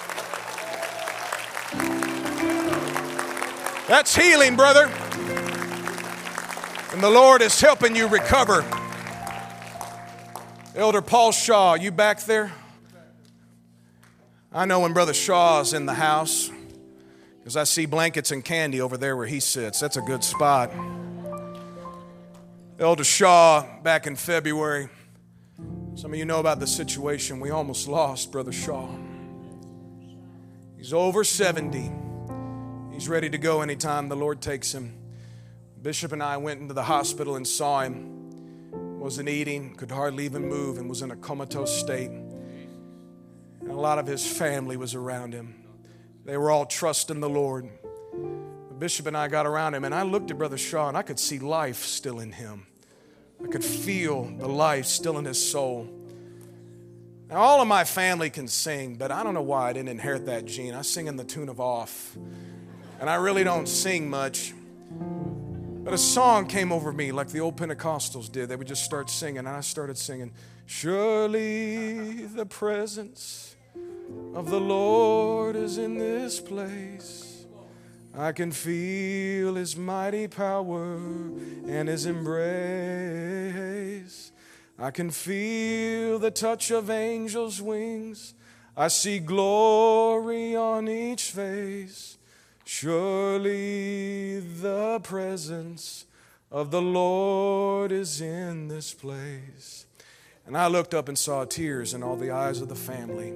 That's 3.93 4.17
healing, 4.17 4.57
brother. 4.57 4.87
And 6.93 7.03
the 7.03 7.11
Lord 7.11 7.43
is 7.43 7.61
helping 7.61 7.95
you 7.95 8.09
recover. 8.09 8.65
Elder 10.75 11.03
Paul 11.03 11.31
Shaw, 11.31 11.75
you 11.75 11.91
back 11.91 12.23
there? 12.23 12.55
I 14.51 14.65
know 14.65 14.81
when 14.81 14.95
Brother 14.95 15.13
Shaw 15.13 15.61
is 15.61 15.75
in 15.75 15.85
the 15.85 15.93
house 15.93 16.51
because 17.39 17.55
I 17.55 17.65
see 17.65 17.85
blankets 17.85 18.31
and 18.31 18.43
candy 18.43 18.81
over 18.81 18.97
there 18.97 19.15
where 19.15 19.27
he 19.27 19.41
sits. 19.41 19.81
That's 19.81 19.99
a 19.99 20.01
good 20.01 20.25
spot. 20.25 20.73
Elder 22.79 23.05
Shaw, 23.05 23.67
back 23.83 24.07
in 24.07 24.17
February, 24.17 24.89
some 25.97 26.15
of 26.15 26.19
you 26.19 26.25
know 26.25 26.41
about 26.41 26.61
the 26.61 26.67
situation. 26.67 27.41
We 27.41 27.51
almost 27.51 27.87
lost 27.89 28.33
Brother 28.33 28.53
Shaw. 28.53 28.89
He's 30.79 30.95
over 30.95 31.25
70. 31.25 32.02
He's 33.03 33.09
ready 33.09 33.31
to 33.31 33.39
go 33.39 33.63
anytime 33.63 34.09
the 34.09 34.15
Lord 34.15 34.41
takes 34.41 34.73
him. 34.73 34.95
Bishop 35.83 36.13
and 36.13 36.23
I 36.23 36.37
went 36.37 36.61
into 36.61 36.73
the 36.73 36.85
hospital 36.85 37.35
and 37.35 37.45
saw 37.45 37.81
him. 37.81 39.01
Wasn't 39.01 39.29
eating, 39.29 39.75
could 39.75 39.91
hardly 39.91 40.25
even 40.25 40.49
move, 40.49 40.79
and 40.79 40.89
was 40.89 41.03
in 41.03 41.11
a 41.11 41.17
comatose 41.17 41.77
state. 41.77 42.11
And 42.11 43.71
a 43.71 43.75
lot 43.75 43.99
of 43.99 44.07
his 44.07 44.25
family 44.25 44.77
was 44.77 44.95
around 44.95 45.33
him. 45.33 45.65
They 46.25 46.37
were 46.37 46.53
all 46.53 46.65
trusting 46.65 47.19
the 47.19 47.29
Lord. 47.29 47.69
The 48.69 48.75
bishop 48.77 49.09
and 49.09 49.17
I 49.17 49.27
got 49.27 49.47
around 49.47 49.75
him, 49.75 49.83
and 49.85 49.93
I 49.93 50.05
looked 50.05 50.31
at 50.31 50.39
Brother 50.39 50.57
Shaw, 50.57 50.87
and 50.87 50.97
I 50.97 51.03
could 51.03 51.19
see 51.19 51.41
life 51.41 51.83
still 51.83 52.21
in 52.21 52.31
him. 52.31 52.69
I 53.43 53.49
could 53.49 53.65
feel 53.65 54.27
the 54.39 54.47
life 54.47 54.87
still 54.87 55.19
in 55.19 55.25
his 55.25 55.45
soul. 55.45 55.89
Now, 57.29 57.39
all 57.39 57.61
of 57.61 57.67
my 57.67 57.83
family 57.83 58.31
can 58.31 58.47
sing, 58.47 58.95
but 58.95 59.11
I 59.11 59.25
don't 59.25 59.35
know 59.35 59.43
why 59.43 59.71
I 59.71 59.73
didn't 59.73 59.89
inherit 59.89 60.27
that 60.27 60.45
gene. 60.45 60.73
I 60.73 60.83
sing 60.83 61.09
in 61.09 61.17
the 61.17 61.25
tune 61.25 61.49
of 61.49 61.59
Off, 61.59 62.17
and 63.03 63.11
I 63.11 63.17
really 63.17 63.43
don't 63.43 63.67
sing 63.67 64.09
much. 64.09 64.55
But 65.83 65.93
a 65.93 65.99
song 65.99 66.47
came 66.47 66.71
over 66.71 66.93
me 66.93 67.11
like 67.11 67.31
the 67.31 67.41
old 67.41 67.57
Pentecostals 67.57 68.31
did. 68.31 68.49
They 68.49 68.55
would 68.55 68.69
just 68.69 68.85
start 68.85 69.11
singing, 69.11 69.39
and 69.39 69.49
I 69.49 69.61
started 69.61 69.99
singing, 69.99 70.31
Surely 70.67 72.27
the 72.27 72.47
presence 72.47 73.57
of 74.37 74.51
the 74.51 74.61
Lord 74.61 75.57
is 75.57 75.79
in 75.79 75.99
this 75.99 76.39
place. 76.39 77.45
I 78.17 78.31
can 78.31 78.53
feel 78.53 79.57
his 79.57 79.77
mighty 79.77 80.29
power 80.29 80.95
and 80.95 81.89
his 81.89 82.07
embrace. 82.07 82.31
I 84.79 84.93
can 84.93 85.11
feel 85.11 86.21
the 86.21 86.31
touch 86.31 86.71
of 86.71 86.89
angels' 86.89 87.61
wings. 87.61 88.35
I 88.77 88.87
see 88.87 89.19
glory 89.19 90.55
on 90.55 90.89
each 90.89 91.33
face. 91.33 92.19
Surely 92.65 94.41
the 94.41 95.01
presence 95.03 96.07
of 96.51 96.71
the 96.71 96.83
Lord 96.83 97.91
is 97.91 98.21
in 98.21 98.69
this 98.69 98.95
place. 98.95 99.87
And 100.47 100.57
I 100.57 100.67
looked 100.67 100.95
up 100.95 101.09
and 101.09 101.19
saw 101.19 101.45
tears 101.45 101.95
in 101.95 102.03
all 102.03 102.17
the 102.17 102.31
eyes 102.31 102.61
of 102.61 102.69
the 102.69 102.75
family 102.75 103.31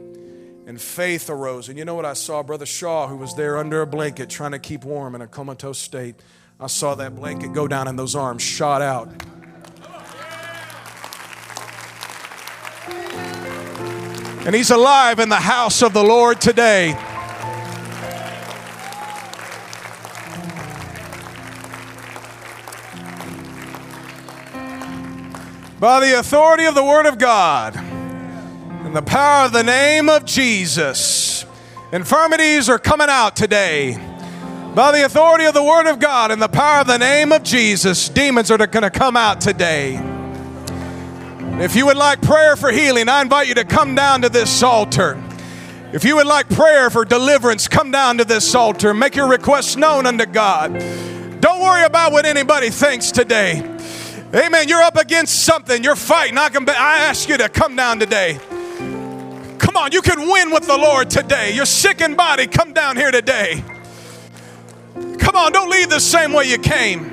and 0.67 0.81
faith 0.81 1.31
arose. 1.31 1.69
And 1.69 1.79
you 1.79 1.85
know 1.85 1.95
what 1.95 2.05
I 2.05 2.13
saw? 2.13 2.43
Brother 2.43 2.67
Shaw, 2.67 3.09
who 3.09 3.17
was 3.17 3.35
there 3.35 3.57
under 3.57 3.83
a 3.83 3.87
blanket 3.87 4.29
trying 4.29 4.53
to 4.53 4.59
keep 4.59 4.85
warm 4.85 5.15
in 5.15 5.23
a 5.23 5.27
comatose 5.27 5.79
state, 5.79 6.17
I 6.59 6.67
saw 6.67 6.95
that 6.97 7.15
blanket 7.15 7.53
go 7.53 7.69
down 7.69 7.89
and 7.89 7.99
those 7.99 8.17
arms 8.17 8.43
shot 8.43 8.83
out. 8.83 9.09
And 14.47 14.55
he's 14.55 14.71
alive 14.71 15.19
in 15.19 15.29
the 15.29 15.37
house 15.37 15.83
of 15.83 15.93
the 15.93 16.05
Lord 16.05 16.41
today. 16.41 16.97
By 25.87 26.01
the 26.01 26.19
authority 26.19 26.65
of 26.65 26.75
the 26.75 26.83
Word 26.83 27.07
of 27.07 27.17
God 27.17 27.77
and 27.77 28.97
the 28.97 29.03
power 29.03 29.47
of 29.47 29.53
the 29.53 29.63
name 29.63 30.09
of 30.09 30.25
Jesus. 30.25 31.47
Infirmities 31.93 32.69
are 32.69 32.81
coming 32.81 33.07
out 33.09 33.37
today. 33.37 33.97
By 34.75 34.91
the 34.91 35.05
authority 35.05 35.45
of 35.45 35.55
the 35.55 35.63
Word 35.63 35.89
of 35.89 36.01
God 36.01 36.33
and 36.33 36.43
the 36.43 36.49
power 36.49 36.81
of 36.81 36.89
the 36.89 36.99
name 36.99 37.31
of 37.31 37.45
Jesus, 37.45 38.09
demons 38.09 38.51
are 38.51 38.59
going 38.59 38.83
to 38.83 38.91
come 38.91 39.17
out 39.17 39.41
today. 39.41 39.95
If 41.63 41.77
you 41.77 41.87
would 41.87 41.97
like 41.97 42.21
prayer 42.21 42.57
for 42.57 42.73
healing, 42.73 43.09
I 43.09 43.23
invite 43.23 43.47
you 43.47 43.55
to 43.55 43.65
come 43.65 43.95
down 43.95 44.23
to 44.23 44.29
this 44.29 44.65
altar. 44.65 45.23
If 45.93 46.03
you 46.03 46.17
would 46.17 46.27
like 46.27 46.49
prayer 46.49 46.91
for 46.91 47.05
deliverance, 47.05 47.69
come 47.69 47.93
down 47.93 48.19
to 48.19 48.25
this 48.25 48.57
altar. 48.57 48.93
Make 48.93 49.15
your 49.15 49.29
requests 49.29 49.77
known 49.77 50.07
unto 50.07 50.27
God. 50.27 50.73
Don't 51.41 51.61
worry 51.61 51.85
about 51.85 52.11
what 52.11 52.27
anybody 52.27 52.71
thinks 52.71 53.13
today. 53.13 53.76
Amen. 54.37 54.69
You're 54.69 54.83
up 54.83 54.97
against 54.97 55.45
something. 55.45 55.83
You're 55.83 55.97
fighting. 55.97 56.37
I, 56.37 56.51
can, 56.51 56.69
I 56.69 56.99
ask 57.09 57.27
you 57.27 57.39
to 57.39 57.49
come 57.49 57.75
down 57.75 57.99
today. 57.99 58.39
Come 59.59 59.77
on, 59.77 59.93
you 59.93 60.03
can 60.03 60.31
win 60.31 60.51
with 60.51 60.67
the 60.67 60.77
Lord 60.77 61.09
today. 61.09 61.55
Your 61.55 61.65
sickened 61.65 62.19
body, 62.19 62.47
come 62.47 62.75
down 62.75 62.97
here 62.97 63.11
today. 63.11 63.65
Come 65.19 65.37
on, 65.37 65.53
don't 65.53 65.71
leave 65.71 65.89
the 65.89 66.01
same 66.01 66.35
way 66.35 66.45
you 66.45 66.59
came. 66.59 67.13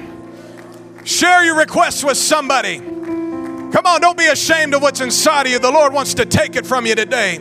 Share 1.06 1.46
your 1.46 1.58
requests 1.58 2.04
with 2.04 2.18
somebody. 2.18 2.80
Come 2.80 3.86
on, 3.86 4.02
don't 4.02 4.18
be 4.18 4.28
ashamed 4.28 4.74
of 4.74 4.82
what's 4.82 5.00
inside 5.00 5.46
of 5.46 5.52
you. 5.52 5.60
The 5.60 5.72
Lord 5.72 5.94
wants 5.94 6.16
to 6.16 6.26
take 6.26 6.58
it 6.58 6.66
from 6.66 6.86
you 6.86 6.96
today. 6.96 7.36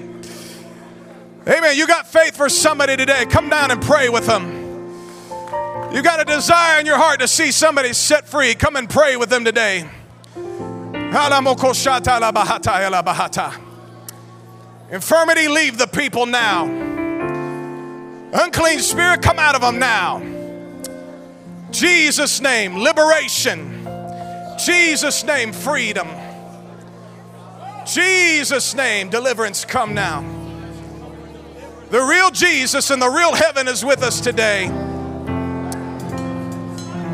Amen. 1.49 1.77
You 1.77 1.89
got 1.89 2.07
faith 2.07 2.37
for 2.37 2.49
somebody 2.49 2.97
today. 2.97 3.27
Come 3.27 3.49
down 3.49 3.73
and 3.73 3.83
pray 3.83 4.09
with 4.09 4.27
them. 4.27 4.52
You 5.93 6.03
got 6.03 6.21
a 6.21 6.25
desire 6.25 6.81
in 6.81 6.87
your 6.87 6.97
heart 6.97 7.21
to 7.21 7.29
see 7.29 7.53
somebody 7.53 7.93
set 7.93 8.27
free. 8.27 8.55
Come 8.55 8.77
and 8.77 8.89
pray 8.89 9.17
with 9.19 9.29
them 9.29 9.45
today. 9.45 9.89
Infirmity, 14.91 15.49
leave 15.49 15.77
the 15.77 15.87
people 15.87 16.25
now. 16.25 16.65
Unclean 18.33 18.79
spirit, 18.79 19.21
come 19.21 19.39
out 19.39 19.55
of 19.55 19.61
them 19.61 19.79
now. 19.79 20.23
Jesus' 21.71 22.41
name, 22.41 22.79
liberation. 22.79 23.87
Jesus' 24.65 25.23
name, 25.25 25.53
freedom. 25.53 26.09
Jesus' 27.85 28.75
name, 28.75 29.11
deliverance, 29.11 29.67
come 29.67 29.93
now. 29.93 30.23
The 31.91 32.01
real 32.01 32.31
Jesus 32.31 32.91
and 32.91 33.03
the 33.03 33.11
real 33.11 33.35
heaven 33.35 33.69
is 33.69 33.85
with 33.85 34.03
us 34.03 34.23
today. 34.23 34.71